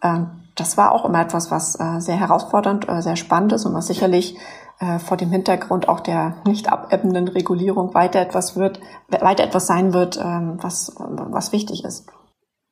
Äh, 0.00 0.20
das 0.54 0.78
war 0.78 0.92
auch 0.92 1.04
immer 1.04 1.20
etwas, 1.20 1.50
was 1.50 1.78
äh, 1.78 2.00
sehr 2.00 2.16
herausfordernd, 2.16 2.88
äh, 2.88 3.02
sehr 3.02 3.16
spannend 3.16 3.52
ist 3.52 3.66
und 3.66 3.74
was 3.74 3.88
sicherlich 3.88 4.36
äh, 4.78 4.98
vor 4.98 5.16
dem 5.16 5.30
Hintergrund 5.30 5.88
auch 5.88 6.00
der 6.00 6.36
nicht 6.46 6.70
abebbenden 6.70 7.28
Regulierung 7.28 7.94
weiter 7.94 8.20
etwas 8.20 8.56
wird, 8.56 8.80
weiter 9.08 9.44
etwas 9.44 9.66
sein 9.66 9.92
wird, 9.92 10.18
ähm, 10.18 10.58
was, 10.60 10.94
was 10.98 11.52
wichtig 11.52 11.84
ist. 11.84 12.06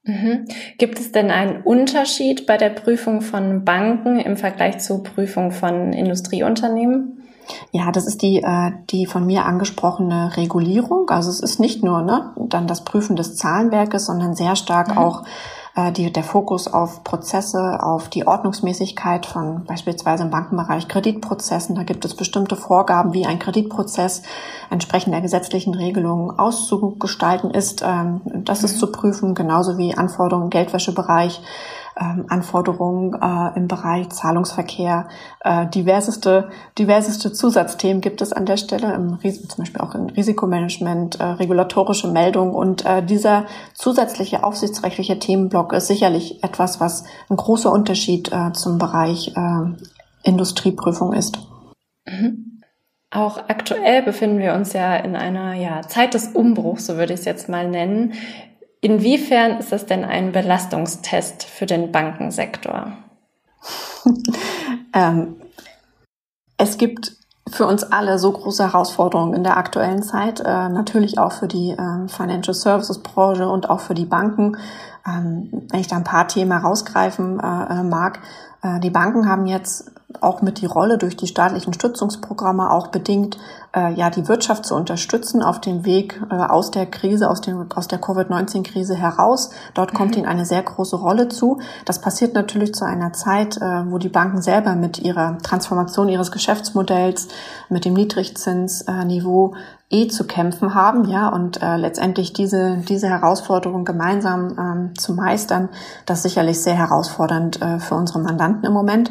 Mhm. 0.05 0.45
Gibt 0.79 1.01
es 1.01 1.12
denn 1.12 1.31
einen 1.31 1.62
Unterschied 1.62 2.47
bei 2.47 2.59
der 2.59 2.69
Prüfung 2.69 3.23
von 3.23 3.64
Banken 3.64 4.21
im 4.21 4.37
Vergleich 4.37 4.79
zur 4.81 5.03
Prüfung 5.03 5.51
von 5.51 5.95
Industrieunternehmen? 5.95 7.23
Ja, 7.73 7.90
das 7.90 8.07
ist 8.07 8.23
die, 8.23 8.43
äh, 8.43 8.73
die 8.90 9.07
von 9.07 9.27
mir 9.27 9.47
angesprochene 9.47 10.37
Regulierung. 10.37 11.09
Also 11.11 11.31
es 11.31 11.40
ist 11.40 11.59
nicht 11.59 11.83
nur 11.83 12.03
ne, 12.03 12.35
dann 12.37 12.67
das 12.67 12.85
Prüfen 12.85 13.17
des 13.17 13.37
Zahlenwerkes, 13.37 14.07
sondern 14.07 14.35
sehr 14.35 14.57
stark 14.57 14.90
mhm. 14.93 14.99
auch 14.99 15.23
äh, 15.77 15.93
die, 15.93 16.13
der 16.13 16.23
Fokus 16.23 16.73
auf 16.73 17.05
Prozesse, 17.05 17.83
auf 17.83 18.09
die 18.09 18.27
Ordnungsmäßigkeit 18.27 19.27
von 19.27 19.65
beispielsweise 19.65 20.25
im 20.25 20.31
Bankenbereich 20.31 20.89
Kreditprozessen. 20.89 21.75
Da 21.75 21.83
gibt 21.83 22.05
es 22.05 22.15
bestimmte 22.15 22.57
Vorgaben, 22.57 23.13
wie 23.13 23.27
ein 23.27 23.39
Kreditprozess 23.39 24.23
entsprechend 24.71 25.15
der 25.15 25.21
gesetzlichen 25.21 25.75
Regelungen 25.75 26.39
auszugestalten 26.39 27.51
ist. 27.51 27.83
Ähm, 27.83 28.21
das 28.25 28.63
ist 28.63 28.77
mhm. 28.77 28.79
zu 28.79 28.93
prüfen, 28.93 29.35
genauso 29.35 29.77
wie 29.79 29.97
Anforderungen 29.97 30.47
im 30.47 30.51
Geldwäschebereich 30.51 31.41
ähm, 32.01 32.27
Anforderungen 32.29 33.15
äh, 33.15 33.57
im 33.57 33.69
Bereich 33.69 34.09
Zahlungsverkehr. 34.11 35.09
Äh, 35.41 35.67
diverseste, 35.69 36.49
diverseste 36.79 37.33
Zusatzthemen 37.33 38.01
gibt 38.01 38.21
es 38.23 38.33
an 38.33 38.47
der 38.47 38.57
Stelle, 38.57 38.93
im, 38.95 39.19
zum 39.21 39.59
Beispiel 39.59 39.81
auch 39.81 39.95
im 39.95 40.07
Risikomanagement, 40.07 41.21
äh, 41.21 41.25
regulatorische 41.25 42.09
Meldungen. 42.09 42.55
Und 42.55 42.85
äh, 42.85 43.05
dieser 43.05 43.47
zusätzliche 43.75 44.45
aufsichtsrechtliche 44.45 45.19
Themenblock 45.19 45.73
ist 45.73 45.87
sicherlich 45.87 46.43
etwas, 46.43 46.81
was 46.81 47.05
ein 47.29 47.37
großer 47.37 47.71
Unterschied 47.71 48.33
äh, 48.33 48.53
zum 48.53 48.79
Bereich 48.79 49.33
äh, 49.37 50.29
Industrieprüfung 50.29 51.13
ist. 51.13 51.39
Mhm. 52.07 52.63
Auch 53.15 53.39
aktuell 53.49 54.03
befinden 54.03 54.41
wir 54.41 54.55
uns 54.55 54.73
ja 54.73 54.97
in 54.97 55.15
einer 55.15 55.55
ja, 55.55 55.83
Zeit 55.83 56.15
des 56.15 56.29
Umbruchs, 56.29 56.87
so 56.87 56.97
würde 56.97 57.13
ich 57.13 57.21
es 57.21 57.27
jetzt 57.27 57.49
mal 57.49 57.69
nennen. 57.69 58.15
Inwiefern 58.85 59.61
ist 59.61 59.73
das 59.73 59.87
denn 59.87 60.05
ein 60.05 60.33
Belastungstest 60.33 61.44
für 61.44 61.64
den 61.64 61.90
Bankensektor? 61.90 62.92
ähm, 64.92 65.37
es 66.59 66.77
gibt 66.77 67.16
für 67.51 67.64
uns 67.64 67.83
alle 67.83 68.18
so 68.18 68.31
große 68.31 68.62
Herausforderungen 68.62 69.33
in 69.33 69.42
der 69.42 69.57
aktuellen 69.57 70.03
Zeit, 70.03 70.40
äh, 70.40 70.68
natürlich 70.68 71.18
auch 71.18 71.33
für 71.33 71.49
die 71.49 71.70
äh, 71.70 72.09
Financial 72.09 72.53
Services 72.53 72.99
Branche 72.99 73.49
und 73.49 73.70
auch 73.70 73.81
für 73.81 73.94
die 73.94 74.05
Banken. 74.05 74.59
Ähm, 75.07 75.49
wenn 75.70 75.81
ich 75.81 75.88
da 75.88 75.97
ein 75.97 76.05
paar 76.05 76.29
Themen 76.29 76.53
rausgreifen 76.53 77.40
äh, 77.40 77.81
äh 77.81 77.83
mag, 77.85 78.20
äh, 78.62 78.81
die 78.81 78.90
Banken 78.90 79.31
haben 79.31 79.47
jetzt 79.47 79.92
auch 80.22 80.42
mit 80.42 80.61
die 80.61 80.66
Rolle 80.66 80.98
durch 80.98 81.16
die 81.16 81.27
staatlichen 81.27 81.72
Stützungsprogramme 81.72 82.70
auch 82.70 82.88
bedingt, 82.88 83.38
äh, 83.74 83.92
ja, 83.94 84.11
die 84.11 84.29
Wirtschaft 84.29 84.64
zu 84.64 84.74
unterstützen 84.74 85.42
auf 85.42 85.61
dem 85.61 85.85
Weg 85.85 86.20
äh, 86.31 86.35
aus 86.35 86.70
der 86.70 86.87
Krise, 86.87 87.29
aus, 87.29 87.40
dem, 87.40 87.66
aus 87.74 87.88
der 87.88 87.98
Covid-19-Krise 87.98 88.94
heraus. 88.94 89.50
Dort 89.74 89.94
kommt 89.94 90.12
mhm. 90.12 90.18
ihnen 90.18 90.27
eine 90.27 90.46
sehr 90.46 90.62
große 90.62 90.96
Rolle 90.96 91.29
zu. 91.29 91.61
Das 91.85 92.00
passiert 92.00 92.35
natürlich 92.35 92.74
zu 92.74 92.85
einer 92.85 93.12
Zeit, 93.12 93.57
äh, 93.57 93.90
wo 93.90 93.98
die 93.98 94.09
Banken 94.09 94.42
selber 94.42 94.74
mit 94.74 94.98
ihrer 94.98 95.38
Transformation 95.38 96.09
ihres 96.09 96.31
Geschäftsmodells, 96.31 97.29
mit 97.68 97.85
dem 97.85 97.94
Niedrigzinsniveau 97.94 99.55
eh 99.90 100.09
zu 100.09 100.24
kämpfen 100.24 100.74
haben, 100.74 101.05
ja, 101.09 101.29
und 101.29 101.62
äh, 101.62 101.77
letztendlich 101.77 102.33
diese, 102.33 102.79
diese 102.88 103.09
Herausforderung 103.09 103.85
gemeinsam 103.85 104.57
ähm, 104.59 104.98
zu 104.98 105.14
meistern, 105.14 105.68
das 106.07 106.18
ist 106.18 106.22
sicherlich 106.24 106.61
sehr 106.61 106.74
herausfordernd 106.74 107.61
äh, 107.62 107.79
für 107.79 107.94
unsere 107.94 108.18
Mandanten 108.18 108.64
im 108.64 108.72
Moment. 108.72 109.11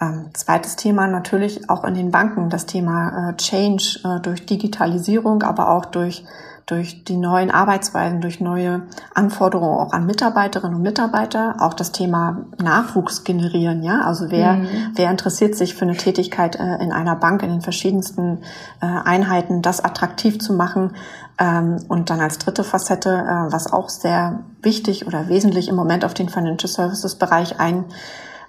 Ähm, 0.00 0.30
zweites 0.32 0.76
Thema 0.76 1.06
natürlich 1.06 1.68
auch 1.68 1.84
in 1.84 1.94
den 1.94 2.10
Banken, 2.10 2.48
das 2.48 2.66
Thema 2.66 3.30
äh, 3.30 3.36
Change 3.36 4.00
äh, 4.04 4.20
durch 4.20 4.46
Digitalisierung, 4.46 5.42
aber 5.42 5.68
auch 5.68 5.84
durch, 5.84 6.24
durch 6.64 7.04
die 7.04 7.18
neuen 7.18 7.50
Arbeitsweisen, 7.50 8.22
durch 8.22 8.40
neue 8.40 8.82
Anforderungen 9.14 9.78
auch 9.78 9.92
an 9.92 10.06
Mitarbeiterinnen 10.06 10.76
und 10.76 10.82
Mitarbeiter, 10.82 11.56
auch 11.58 11.74
das 11.74 11.92
Thema 11.92 12.46
Nachwuchs 12.62 13.24
generieren, 13.24 13.82
ja, 13.82 14.00
also 14.00 14.30
wer, 14.30 14.54
mhm. 14.54 14.68
wer 14.94 15.10
interessiert 15.10 15.54
sich 15.54 15.74
für 15.74 15.82
eine 15.82 15.96
Tätigkeit 15.96 16.56
äh, 16.56 16.82
in 16.82 16.92
einer 16.92 17.16
Bank 17.16 17.42
in 17.42 17.50
den 17.50 17.60
verschiedensten 17.60 18.38
äh, 18.80 18.86
Einheiten, 18.86 19.60
das 19.60 19.84
attraktiv 19.84 20.38
zu 20.38 20.54
machen, 20.54 20.92
ähm, 21.40 21.78
und 21.88 22.10
dann 22.10 22.20
als 22.20 22.38
dritte 22.38 22.64
Facette, 22.64 23.10
äh, 23.10 23.52
was 23.52 23.72
auch 23.72 23.88
sehr 23.88 24.40
wichtig 24.62 25.06
oder 25.06 25.28
wesentlich 25.28 25.68
im 25.68 25.74
Moment 25.74 26.04
auf 26.04 26.14
den 26.14 26.28
Financial 26.28 26.70
Services 26.70 27.16
Bereich 27.16 27.58
ein 27.58 27.86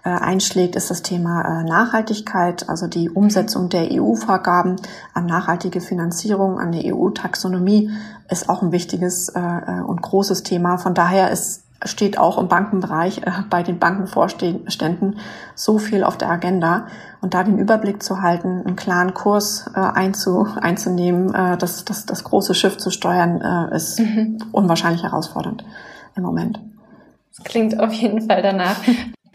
äh, 0.03 0.09
einschlägt, 0.09 0.75
ist 0.75 0.89
das 0.89 1.01
Thema 1.01 1.41
äh, 1.41 1.63
Nachhaltigkeit, 1.63 2.69
also 2.69 2.87
die 2.87 3.09
Umsetzung 3.09 3.69
der 3.69 3.89
EU-Vorgaben 3.91 4.77
an 5.13 5.25
nachhaltige 5.25 5.81
Finanzierung, 5.81 6.59
an 6.59 6.71
die 6.71 6.93
EU-Taxonomie 6.93 7.91
ist 8.29 8.49
auch 8.49 8.61
ein 8.61 8.71
wichtiges 8.71 9.29
äh, 9.29 9.39
äh, 9.39 9.81
und 9.81 10.01
großes 10.01 10.43
Thema. 10.43 10.77
Von 10.77 10.93
daher 10.93 11.31
ist 11.31 11.63
steht 11.83 12.17
auch 12.17 12.37
im 12.37 12.47
Bankenbereich 12.47 13.19
äh, 13.19 13.31
bei 13.49 13.63
den 13.63 13.79
Bankenvorständen 13.79 15.17
so 15.55 15.77
viel 15.77 16.03
auf 16.03 16.17
der 16.17 16.29
Agenda. 16.29 16.87
Und 17.21 17.33
da 17.33 17.43
den 17.43 17.57
Überblick 17.57 18.03
zu 18.03 18.21
halten, 18.21 18.61
einen 18.65 18.75
klaren 18.75 19.13
Kurs 19.13 19.69
äh, 19.75 19.79
einzu, 19.79 20.47
einzunehmen, 20.59 21.33
äh, 21.33 21.57
das, 21.57 21.85
das, 21.85 22.05
das 22.05 22.23
große 22.23 22.53
Schiff 22.53 22.77
zu 22.77 22.91
steuern, 22.91 23.41
äh, 23.41 23.75
ist 23.75 23.99
mhm. 23.99 24.37
unwahrscheinlich 24.51 25.03
herausfordernd 25.03 25.63
im 26.15 26.23
Moment. 26.23 26.59
Das 27.35 27.43
klingt 27.45 27.79
auf 27.79 27.93
jeden 27.93 28.27
Fall 28.27 28.41
danach. 28.41 28.77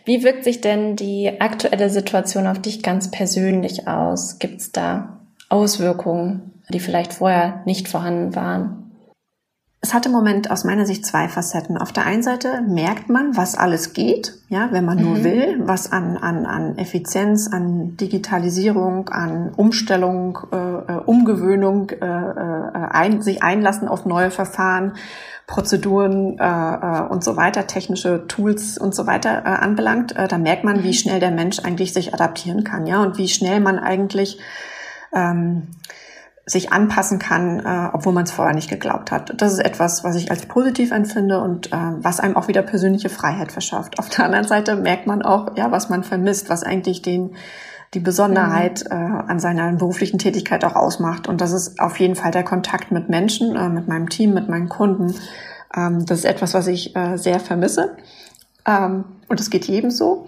Wie 0.07 0.23
wirkt 0.23 0.45
sich 0.45 0.61
denn 0.61 0.95
die 0.95 1.41
aktuelle 1.41 1.91
Situation 1.91 2.47
auf 2.47 2.61
dich 2.61 2.85
ganz 2.85 3.11
persönlich 3.11 3.89
aus? 3.89 4.39
Gibt 4.39 4.61
es 4.61 4.71
da 4.71 5.19
Auswirkungen, 5.49 6.63
die 6.73 6.79
vielleicht 6.79 7.13
vorher 7.13 7.63
nicht 7.67 7.89
vorhanden 7.89 8.37
waren? 8.37 8.86
Es 9.83 9.95
hat 9.95 10.07
im 10.07 10.13
Moment 10.13 10.51
aus 10.51 10.65
meiner 10.65 10.87
Sicht 10.87 11.05
zwei 11.05 11.29
Facetten. 11.29 11.77
Auf 11.77 11.93
der 11.93 12.07
einen 12.07 12.23
Seite 12.23 12.63
merkt 12.63 13.09
man, 13.09 13.37
was 13.37 13.55
alles 13.57 13.93
geht, 13.93 14.35
ja, 14.49 14.69
wenn 14.73 14.85
man 14.85 14.99
mhm. 14.99 15.05
nur 15.05 15.25
will, 15.25 15.61
was 15.61 15.93
an, 15.93 16.17
an, 16.17 16.47
an 16.47 16.79
Effizienz, 16.79 17.53
an 17.53 17.97
Digitalisierung, 17.97 19.11
an 19.11 19.53
Umstellung, 19.55 20.39
äh, 20.51 20.57
äh, 20.57 21.01
Umgewöhnung, 21.05 21.91
äh, 21.91 22.05
äh, 22.05 22.89
ein, 22.91 23.23
sich 23.23 23.43
einlassen 23.43 23.87
auf 23.87 24.07
neue 24.07 24.31
Verfahren, 24.31 24.95
Prozeduren 25.47 26.39
äh, 26.39 26.45
äh, 26.45 27.03
und 27.09 27.23
so 27.23 27.37
weiter, 27.37 27.67
technische 27.69 28.27
Tools 28.27 28.79
und 28.79 28.95
so 28.95 29.07
weiter 29.07 29.43
äh, 29.45 29.49
anbelangt. 29.49 30.17
Äh, 30.17 30.27
da 30.27 30.39
merkt 30.39 30.65
man, 30.65 30.83
wie 30.83 30.89
mhm. 30.89 30.95
schnell 30.95 31.21
der 31.21 31.31
Mensch 31.31 31.61
eigentlich 31.61 31.93
sich 31.93 32.13
adaptieren 32.15 32.65
kann, 32.65 32.87
ja, 32.87 33.03
und 33.03 33.19
wie 33.19 33.29
schnell 33.29 33.61
man 33.61 33.79
eigentlich 33.79 34.41
ähm, 35.15 35.69
sich 36.49 36.73
anpassen 36.73 37.19
kann, 37.19 37.59
äh, 37.59 37.91
obwohl 37.93 38.13
man 38.13 38.23
es 38.23 38.31
vorher 38.31 38.55
nicht 38.55 38.71
geglaubt 38.71 39.11
hat. 39.11 39.41
Das 39.43 39.53
ist 39.53 39.59
etwas, 39.59 40.05
was 40.05 40.15
ich 40.15 40.31
als 40.31 40.47
positiv 40.47 40.93
empfinde 40.93 41.41
und 41.41 41.73
äh, 41.73 41.77
was 41.99 42.21
einem 42.21 42.37
auch 42.37 42.47
wieder 42.47 42.63
persönliche 42.63 43.09
Freiheit 43.09 43.51
verschafft. 43.51 43.99
Auf 43.99 44.09
der 44.09 44.25
anderen 44.25 44.47
Seite 44.47 44.77
merkt 44.77 45.09
man 45.09 45.23
auch, 45.23 45.57
ja, 45.57 45.73
was 45.73 45.89
man 45.89 46.05
vermisst, 46.05 46.49
was 46.49 46.63
eigentlich 46.63 47.03
den 47.03 47.35
die 47.95 48.01
Besonderheit 48.01 48.85
mhm. 48.85 48.97
äh, 48.97 49.23
an 49.29 49.39
seiner 49.39 49.73
beruflichen 49.73 50.19
Tätigkeit 50.19 50.65
auch 50.65 50.75
ausmacht. 50.75 51.29
Und 51.29 51.41
das 51.41 51.53
ist 51.53 51.81
auf 51.81 51.99
jeden 51.99 52.15
Fall 52.15 52.31
der 52.31 52.45
Kontakt 52.45 52.91
mit 52.91 53.09
Menschen, 53.09 53.57
äh, 53.57 53.69
mit 53.69 53.89
meinem 53.89 54.09
Team, 54.09 54.35
mit 54.35 54.49
meinen 54.49 54.69
Kunden. 54.69 55.15
Ähm, 55.75 56.05
das 56.05 56.19
ist 56.19 56.25
etwas, 56.25 56.55
was 56.55 56.67
ich 56.67 56.95
äh, 56.97 57.17
sehr 57.17 57.41
vermisse. 57.41 57.97
Ähm, 58.67 59.05
und 59.29 59.41
es 59.41 59.51
geht 59.51 59.67
jedem 59.67 59.91
so. 59.91 60.27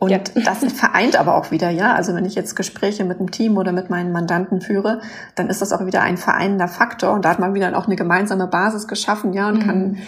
Und 0.00 0.10
ja. 0.10 0.18
das 0.18 0.64
vereint 0.72 1.20
aber 1.20 1.36
auch 1.36 1.50
wieder, 1.50 1.68
ja. 1.68 1.94
Also 1.94 2.14
wenn 2.14 2.24
ich 2.24 2.34
jetzt 2.34 2.56
Gespräche 2.56 3.04
mit 3.04 3.20
dem 3.20 3.30
Team 3.30 3.58
oder 3.58 3.70
mit 3.70 3.90
meinen 3.90 4.12
Mandanten 4.12 4.62
führe, 4.62 5.02
dann 5.34 5.50
ist 5.50 5.60
das 5.60 5.74
auch 5.74 5.84
wieder 5.84 6.00
ein 6.00 6.16
vereinender 6.16 6.68
Faktor. 6.68 7.12
Und 7.12 7.26
da 7.26 7.28
hat 7.28 7.38
man 7.38 7.52
wieder 7.52 7.76
auch 7.76 7.86
eine 7.86 7.96
gemeinsame 7.96 8.46
Basis 8.46 8.88
geschaffen, 8.88 9.34
ja, 9.34 9.48
und 9.48 9.58
mhm. 9.58 9.66
kann, 9.66 9.98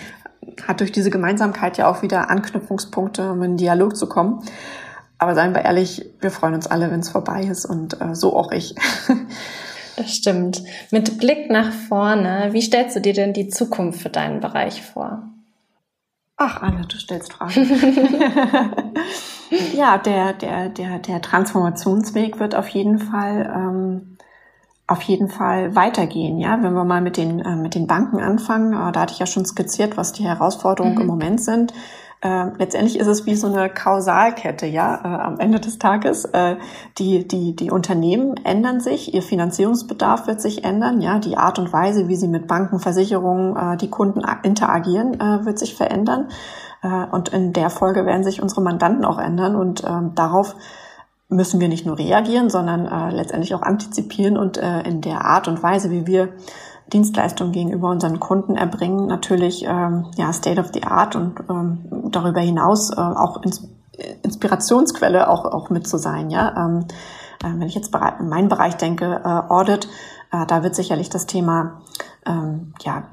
hat 0.66 0.80
durch 0.80 0.92
diese 0.92 1.10
Gemeinsamkeit 1.10 1.76
ja 1.76 1.88
auch 1.88 2.00
wieder 2.00 2.30
Anknüpfungspunkte, 2.30 3.32
um 3.32 3.42
in 3.42 3.58
Dialog 3.58 3.94
zu 3.94 4.08
kommen. 4.08 4.42
Aber 5.18 5.34
seien 5.34 5.54
wir 5.54 5.62
ehrlich, 5.62 6.10
wir 6.20 6.30
freuen 6.30 6.54
uns 6.54 6.66
alle, 6.66 6.90
wenn 6.90 7.00
es 7.00 7.10
vorbei 7.10 7.42
ist 7.42 7.66
und 7.66 8.00
äh, 8.00 8.14
so 8.14 8.34
auch 8.34 8.50
ich. 8.50 8.74
Das 9.94 10.14
stimmt. 10.14 10.62
Mit 10.90 11.18
Blick 11.18 11.50
nach 11.50 11.70
vorne, 11.70 12.48
wie 12.52 12.62
stellst 12.62 12.96
du 12.96 13.00
dir 13.02 13.12
denn 13.12 13.34
die 13.34 13.48
Zukunft 13.48 14.00
für 14.00 14.08
deinen 14.08 14.40
Bereich 14.40 14.80
vor? 14.80 15.31
Ach, 16.44 16.60
Anne, 16.60 16.84
du 16.88 16.98
stellst 16.98 17.32
Fragen. 17.32 17.52
ja, 19.76 19.96
der, 19.96 20.32
der, 20.32 20.68
der, 20.70 20.98
der 20.98 21.22
Transformationsweg 21.22 22.40
wird 22.40 22.56
auf 22.56 22.66
jeden 22.68 22.98
Fall, 22.98 23.48
ähm, 23.54 24.16
auf 24.88 25.02
jeden 25.02 25.28
Fall 25.28 25.76
weitergehen. 25.76 26.38
Ja, 26.38 26.60
wenn 26.60 26.74
wir 26.74 26.82
mal 26.82 27.00
mit 27.00 27.16
den, 27.16 27.38
äh, 27.38 27.54
mit 27.54 27.76
den 27.76 27.86
Banken 27.86 28.18
anfangen, 28.18 28.72
äh, 28.72 28.90
da 28.90 29.02
hatte 29.02 29.12
ich 29.12 29.20
ja 29.20 29.26
schon 29.26 29.44
skizziert, 29.44 29.96
was 29.96 30.12
die 30.12 30.24
Herausforderungen 30.24 30.96
mhm. 30.96 31.02
im 31.02 31.06
Moment 31.06 31.44
sind. 31.44 31.72
Äh, 32.22 32.50
letztendlich 32.56 33.00
ist 33.00 33.08
es 33.08 33.26
wie 33.26 33.34
so 33.34 33.48
eine 33.48 33.68
Kausalkette, 33.68 34.64
ja, 34.66 34.94
äh, 34.94 35.22
am 35.22 35.40
Ende 35.40 35.58
des 35.58 35.80
Tages. 35.80 36.24
Äh, 36.26 36.56
die, 36.98 37.26
die, 37.26 37.56
die 37.56 37.72
Unternehmen 37.72 38.36
ändern 38.44 38.78
sich, 38.78 39.12
ihr 39.12 39.22
Finanzierungsbedarf 39.22 40.28
wird 40.28 40.40
sich 40.40 40.62
ändern, 40.62 41.00
ja, 41.00 41.18
die 41.18 41.36
Art 41.36 41.58
und 41.58 41.72
Weise, 41.72 42.06
wie 42.06 42.14
sie 42.14 42.28
mit 42.28 42.46
Banken, 42.46 42.78
Versicherungen, 42.78 43.56
äh, 43.56 43.76
die 43.76 43.90
Kunden 43.90 44.22
interagieren, 44.44 45.18
äh, 45.18 45.44
wird 45.44 45.58
sich 45.58 45.74
verändern. 45.74 46.28
Äh, 46.82 47.06
und 47.10 47.30
in 47.30 47.52
der 47.52 47.70
Folge 47.70 48.06
werden 48.06 48.22
sich 48.22 48.40
unsere 48.40 48.60
Mandanten 48.60 49.04
auch 49.04 49.18
ändern 49.18 49.56
und 49.56 49.82
ähm, 49.84 50.12
darauf 50.14 50.54
müssen 51.28 51.58
wir 51.58 51.68
nicht 51.68 51.86
nur 51.86 51.98
reagieren, 51.98 52.50
sondern 52.50 52.86
äh, 52.86 53.10
letztendlich 53.16 53.52
auch 53.56 53.62
antizipieren 53.62 54.36
und 54.36 54.58
in 54.58 55.00
der 55.00 55.24
Art 55.24 55.48
und 55.48 55.62
Weise, 55.62 55.90
wie 55.90 56.06
wir 56.06 56.28
Dienstleistungen 56.92 57.52
gegenüber 57.52 57.90
unseren 57.90 58.20
Kunden 58.20 58.56
erbringen, 58.56 59.06
natürlich 59.06 59.64
ähm, 59.64 60.06
ja 60.16 60.32
State 60.32 60.60
of 60.60 60.70
the 60.72 60.82
Art 60.84 61.16
und 61.16 61.34
ähm, 61.48 62.10
darüber 62.10 62.40
hinaus 62.40 62.90
äh, 62.90 63.00
auch 63.00 63.42
ins, 63.42 63.68
Inspirationsquelle 64.22 65.28
auch 65.28 65.44
auch 65.44 65.70
mit 65.70 65.86
zu 65.86 65.98
sein. 65.98 66.30
Ja, 66.30 66.54
ähm, 66.56 66.86
äh, 67.42 67.48
wenn 67.58 67.68
ich 67.68 67.74
jetzt 67.74 67.94
in 68.20 68.28
meinen 68.28 68.48
Bereich 68.48 68.76
denke, 68.76 69.20
äh, 69.24 69.52
Audit, 69.52 69.88
äh, 70.32 70.46
da 70.46 70.62
wird 70.62 70.74
sicherlich 70.74 71.10
das 71.10 71.26
Thema 71.26 71.82
ähm, 72.26 72.72
ja, 72.82 73.04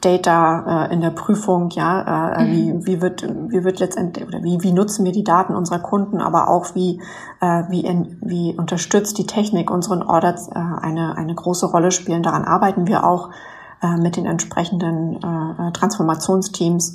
Data 0.00 0.86
äh, 0.86 0.92
in 0.92 1.00
der 1.00 1.10
Prüfung, 1.10 1.70
ja, 1.70 2.34
äh, 2.34 2.44
mhm. 2.44 2.50
wie, 2.50 2.86
wie 2.86 3.02
wird 3.02 3.22
wie 3.22 3.64
wird 3.64 3.80
letztendlich 3.80 4.26
oder 4.26 4.42
wie 4.42 4.62
wie 4.62 4.72
nutzen 4.72 5.04
wir 5.04 5.12
die 5.12 5.24
Daten 5.24 5.54
unserer 5.54 5.78
Kunden, 5.78 6.20
aber 6.20 6.48
auch 6.48 6.74
wie 6.74 7.00
äh, 7.40 7.62
wie 7.68 7.80
in, 7.80 8.18
wie 8.20 8.54
unterstützt 8.56 9.18
die 9.18 9.26
Technik 9.26 9.70
unseren 9.70 10.02
Audits 10.02 10.48
äh, 10.48 10.52
eine 10.54 11.16
eine 11.16 11.34
große 11.34 11.66
Rolle 11.66 11.92
spielen. 11.92 12.22
Daran 12.22 12.44
arbeiten 12.44 12.86
wir 12.86 13.04
auch 13.04 13.30
äh, 13.82 13.96
mit 13.96 14.16
den 14.16 14.26
entsprechenden 14.26 15.16
äh, 15.16 15.72
Transformationsteams 15.72 16.94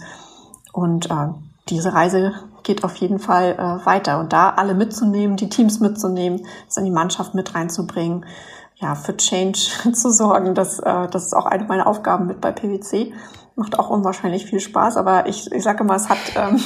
und 0.74 1.10
äh, 1.10 1.30
diese 1.70 1.94
Reise 1.94 2.34
geht 2.64 2.84
auf 2.84 2.96
jeden 2.98 3.20
Fall 3.20 3.54
äh, 3.54 3.86
weiter 3.86 4.20
und 4.20 4.34
da 4.34 4.50
alle 4.50 4.76
mitzunehmen, 4.76 5.38
die 5.38 5.50
Teams 5.50 5.80
mitzunehmen, 5.80 6.46
das 6.68 6.78
in 6.78 6.86
die 6.86 6.92
Mannschaft 6.92 7.34
mit 7.34 7.56
reinzubringen 7.56 8.26
ja, 8.76 8.96
für 8.96 9.16
Change 9.16 9.60
zu 9.94 10.12
sorgen. 10.12 10.54
Das, 10.56 10.80
äh, 10.80 11.08
das 11.10 11.26
ist 11.26 11.34
auch 11.34 11.46
eine 11.46 11.66
meiner 11.66 11.88
Aufgaben 11.88 12.28
mit 12.28 12.42
bei 12.42 12.52
PwC. 12.52 13.14
Macht 13.58 13.80
auch 13.80 13.90
unwahrscheinlich 13.90 14.46
viel 14.46 14.60
Spaß, 14.60 14.98
aber 14.98 15.28
ich, 15.28 15.50
ich 15.54 15.64
sage 15.64 15.86
immer, 15.86 15.96
es 15.96 16.10
hat 16.10 16.18
ähm, 16.36 16.60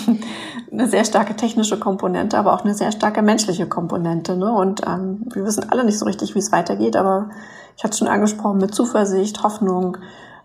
eine 0.72 0.88
sehr 0.88 1.06
starke 1.06 1.36
technische 1.36 1.80
Komponente, 1.80 2.38
aber 2.38 2.54
auch 2.54 2.64
eine 2.64 2.74
sehr 2.74 2.92
starke 2.92 3.22
menschliche 3.22 3.68
Komponente. 3.68 4.36
Ne? 4.36 4.52
Und 4.52 4.82
ähm, 4.88 5.26
wir 5.32 5.46
wissen 5.46 5.70
alle 5.70 5.84
nicht 5.84 6.00
so 6.00 6.06
richtig, 6.06 6.34
wie 6.34 6.40
es 6.40 6.52
weitergeht, 6.52 6.96
aber 6.96 7.30
ich 7.78 7.84
hatte 7.84 7.98
schon 7.98 8.08
angesprochen, 8.08 8.58
mit 8.58 8.74
Zuversicht, 8.74 9.44
Hoffnung, 9.44 9.98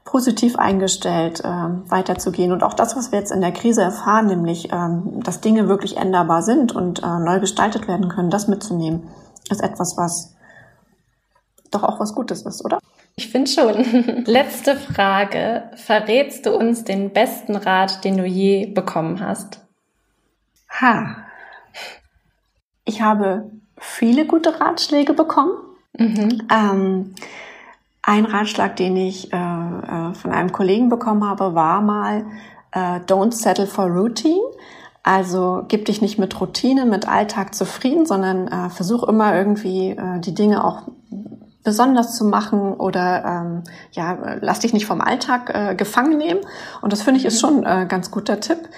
positiv 0.05 0.57
eingestellt, 0.59 1.43
ähm, 1.45 1.85
weiterzugehen. 1.89 2.53
Und 2.53 2.63
auch 2.63 2.75
das, 2.75 2.95
was 2.95 3.11
wir 3.11 3.19
jetzt 3.19 3.33
in 3.33 3.41
der 3.41 3.53
Krise 3.53 3.81
erfahren, 3.81 4.27
nämlich, 4.27 4.71
ähm, 4.71 5.23
dass 5.25 5.41
Dinge 5.41 5.67
wirklich 5.67 5.97
änderbar 5.97 6.43
sind 6.43 6.73
und 6.73 7.03
äh, 7.03 7.19
neu 7.19 7.41
gestaltet 7.41 7.89
werden 7.89 8.11
können, 8.11 8.29
das 8.29 8.49
mitzunehmen, 8.49 9.09
ist 9.51 9.63
etwas, 9.63 9.97
was 9.97 10.34
doch 11.75 11.83
auch 11.83 12.01
was 12.01 12.15
Gutes 12.15 12.43
ist, 12.43 12.65
oder? 12.65 12.79
Ich 13.17 13.29
finde 13.29 13.51
schon. 13.51 14.25
Letzte 14.27 14.77
Frage. 14.77 15.71
Verrätst 15.77 16.47
du 16.47 16.57
uns 16.57 16.85
den 16.85 17.11
besten 17.11 17.57
Rat, 17.57 18.05
den 18.05 18.17
du 18.17 18.25
je 18.25 18.67
bekommen 18.67 19.21
hast? 19.21 19.61
Ha. 20.81 21.17
Ich 22.85 23.01
habe 23.01 23.51
viele 23.79 24.27
gute 24.27 24.61
Ratschläge 24.61 25.15
bekommen. 25.15 25.53
Mhm. 25.97 26.43
Ähm, 26.51 27.15
ein 28.03 28.27
Ratschlag, 28.27 28.77
den 28.77 28.97
ich 28.97 29.33
äh, 29.33 29.37
äh, 29.37 30.15
von 30.15 30.33
einem 30.33 30.53
Kollegen 30.53 30.89
bekommen 30.89 31.25
habe, 31.25 31.55
war 31.55 31.81
mal, 31.81 32.27
äh, 32.73 33.01
don't 33.07 33.33
settle 33.33 33.67
for 33.67 33.87
routine. 33.87 34.43
Also 35.03 35.65
gib 35.69 35.85
dich 35.85 36.01
nicht 36.01 36.19
mit 36.19 36.41
Routine, 36.41 36.87
mit 36.87 37.07
Alltag 37.07 37.55
zufrieden, 37.55 38.07
sondern 38.07 38.49
äh, 38.49 38.71
versuch 38.71 39.03
immer 39.05 39.37
irgendwie 39.37 39.91
äh, 39.91 40.19
die 40.21 40.35
Dinge 40.35 40.65
auch 40.65 40.89
besonders 41.65 42.15
zu 42.15 42.25
machen 42.25 42.75
oder 42.75 43.25
ähm, 43.25 43.63
ja, 43.93 44.37
lass 44.41 44.61
dich 44.61 44.73
nicht 44.73 44.87
vom 44.87 45.01
Alltag 45.01 45.51
äh, 45.55 45.75
gefangen 45.75 46.19
nehmen. 46.19 46.41
Und 46.83 46.93
das 46.93 47.03
finde 47.03 47.19
ich 47.19 47.27
ist 47.27 47.43
mhm. 47.43 47.47
schon 47.47 47.67
ein 47.67 47.85
äh, 47.85 47.87
ganz 47.87 48.11
guter 48.11 48.39
Tipp 48.41 48.69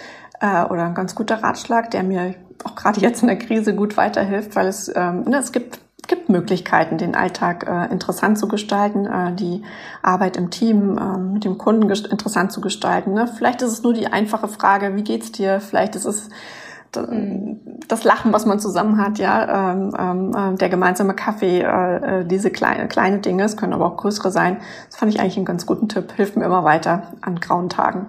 äh, 0.40 0.64
oder 0.64 0.84
ein 0.86 0.94
ganz 0.94 1.14
guter 1.14 1.42
Ratschlag, 1.42 1.90
der 1.90 2.04
mir 2.04 2.34
auch 2.64 2.74
gerade 2.74 3.00
jetzt 3.00 3.22
in 3.22 3.28
der 3.28 3.38
Krise 3.38 3.74
gut 3.74 3.96
weiterhilft, 3.96 4.56
weil 4.56 4.66
es, 4.66 4.90
ähm, 4.94 5.24
ne, 5.24 5.38
es 5.38 5.52
gibt 5.52 5.80
gibt 6.08 6.28
Möglichkeiten, 6.28 6.98
den 6.98 7.14
Alltag 7.14 7.66
äh, 7.68 7.92
interessant 7.92 8.38
zu 8.38 8.48
gestalten, 8.48 9.06
äh, 9.06 9.34
die 9.34 9.62
Arbeit 10.02 10.36
im 10.36 10.50
Team 10.50 10.98
äh, 10.98 11.18
mit 11.18 11.44
dem 11.44 11.58
Kunden 11.58 11.90
interessant 11.90 12.52
zu 12.52 12.60
gestalten. 12.60 13.12
Ne? 13.12 13.26
Vielleicht 13.26 13.62
ist 13.62 13.72
es 13.72 13.82
nur 13.82 13.92
die 13.92 14.06
einfache 14.06 14.48
Frage, 14.48 14.94
wie 14.96 15.02
geht's 15.02 15.32
dir? 15.32 15.60
Vielleicht 15.60 15.96
ist 15.96 16.04
es 16.04 16.28
das 17.88 18.04
Lachen, 18.04 18.32
was 18.32 18.46
man 18.46 18.58
zusammen 18.58 18.98
hat, 18.98 19.18
ja, 19.18 19.72
ähm, 19.72 19.94
ähm, 19.98 20.54
äh, 20.54 20.56
der 20.56 20.68
gemeinsame 20.68 21.14
Kaffee, 21.14 21.60
äh, 21.60 22.20
äh, 22.20 22.24
diese 22.24 22.50
kleine, 22.50 22.88
kleine 22.88 23.18
Dinge, 23.18 23.44
es 23.44 23.56
können 23.56 23.72
aber 23.72 23.86
auch 23.86 23.96
größere 23.96 24.30
sein. 24.30 24.58
Das 24.86 24.96
fand 24.96 25.12
ich 25.12 25.20
eigentlich 25.20 25.36
einen 25.36 25.46
ganz 25.46 25.66
guten 25.66 25.88
Tipp, 25.88 26.12
hilft 26.16 26.36
mir 26.36 26.44
immer 26.44 26.64
weiter 26.64 27.14
an 27.20 27.40
grauen 27.40 27.68
Tagen. 27.68 28.08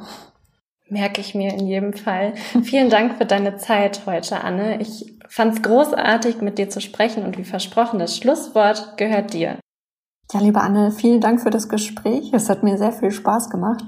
Merke 0.90 1.20
ich 1.20 1.36
mir 1.36 1.54
in 1.54 1.68
jedem 1.68 1.94
Fall. 1.94 2.34
Vielen 2.64 2.90
Dank 2.90 3.18
für 3.18 3.26
deine 3.26 3.58
Zeit 3.58 4.06
heute, 4.06 4.44
Anne. 4.44 4.80
Ich 4.80 5.18
fand 5.28 5.56
es 5.56 5.62
großartig, 5.62 6.42
mit 6.42 6.58
dir 6.58 6.70
zu 6.70 6.80
sprechen 6.80 7.26
und 7.26 7.38
wie 7.38 7.44
versprochen, 7.44 8.00
das 8.00 8.16
Schlusswort 8.16 8.98
gehört 8.98 9.34
dir. 9.34 9.58
Ja, 10.32 10.40
liebe 10.40 10.62
Anne, 10.62 10.92
vielen 10.92 11.22
Dank 11.22 11.42
für 11.42 11.50
das 11.50 11.70
Gespräch. 11.70 12.32
Es 12.34 12.50
hat 12.50 12.64
mir 12.64 12.78
sehr 12.78 12.92
viel 12.94 13.12
Spaß 13.12 13.50
gemacht. 13.50 13.84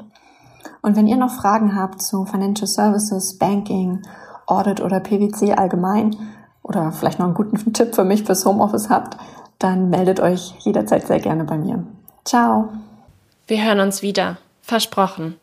Und 0.81 0.95
wenn 0.95 1.07
ihr 1.07 1.17
noch 1.17 1.31
Fragen 1.31 1.75
habt 1.75 2.01
zu 2.01 2.25
Financial 2.25 2.67
Services, 2.67 3.38
Banking, 3.38 4.01
Audit 4.49 4.81
oder 4.81 4.99
PwC 4.99 5.53
allgemein 5.53 6.15
oder 6.63 6.91
vielleicht 6.91 7.19
noch 7.19 7.25
einen 7.25 7.35
guten 7.35 7.73
Tipp 7.73 7.95
für 7.95 8.03
mich 8.03 8.23
fürs 8.23 8.45
Homeoffice 8.45 8.89
habt, 8.89 9.17
dann 9.59 9.89
meldet 9.89 10.19
euch 10.19 10.55
jederzeit 10.59 11.07
sehr 11.07 11.19
gerne 11.19 11.43
bei 11.43 11.57
mir. 11.57 11.83
Ciao. 12.23 12.69
Wir 13.47 13.63
hören 13.63 13.79
uns 13.79 14.01
wieder. 14.01 14.38
Versprochen. 14.62 15.35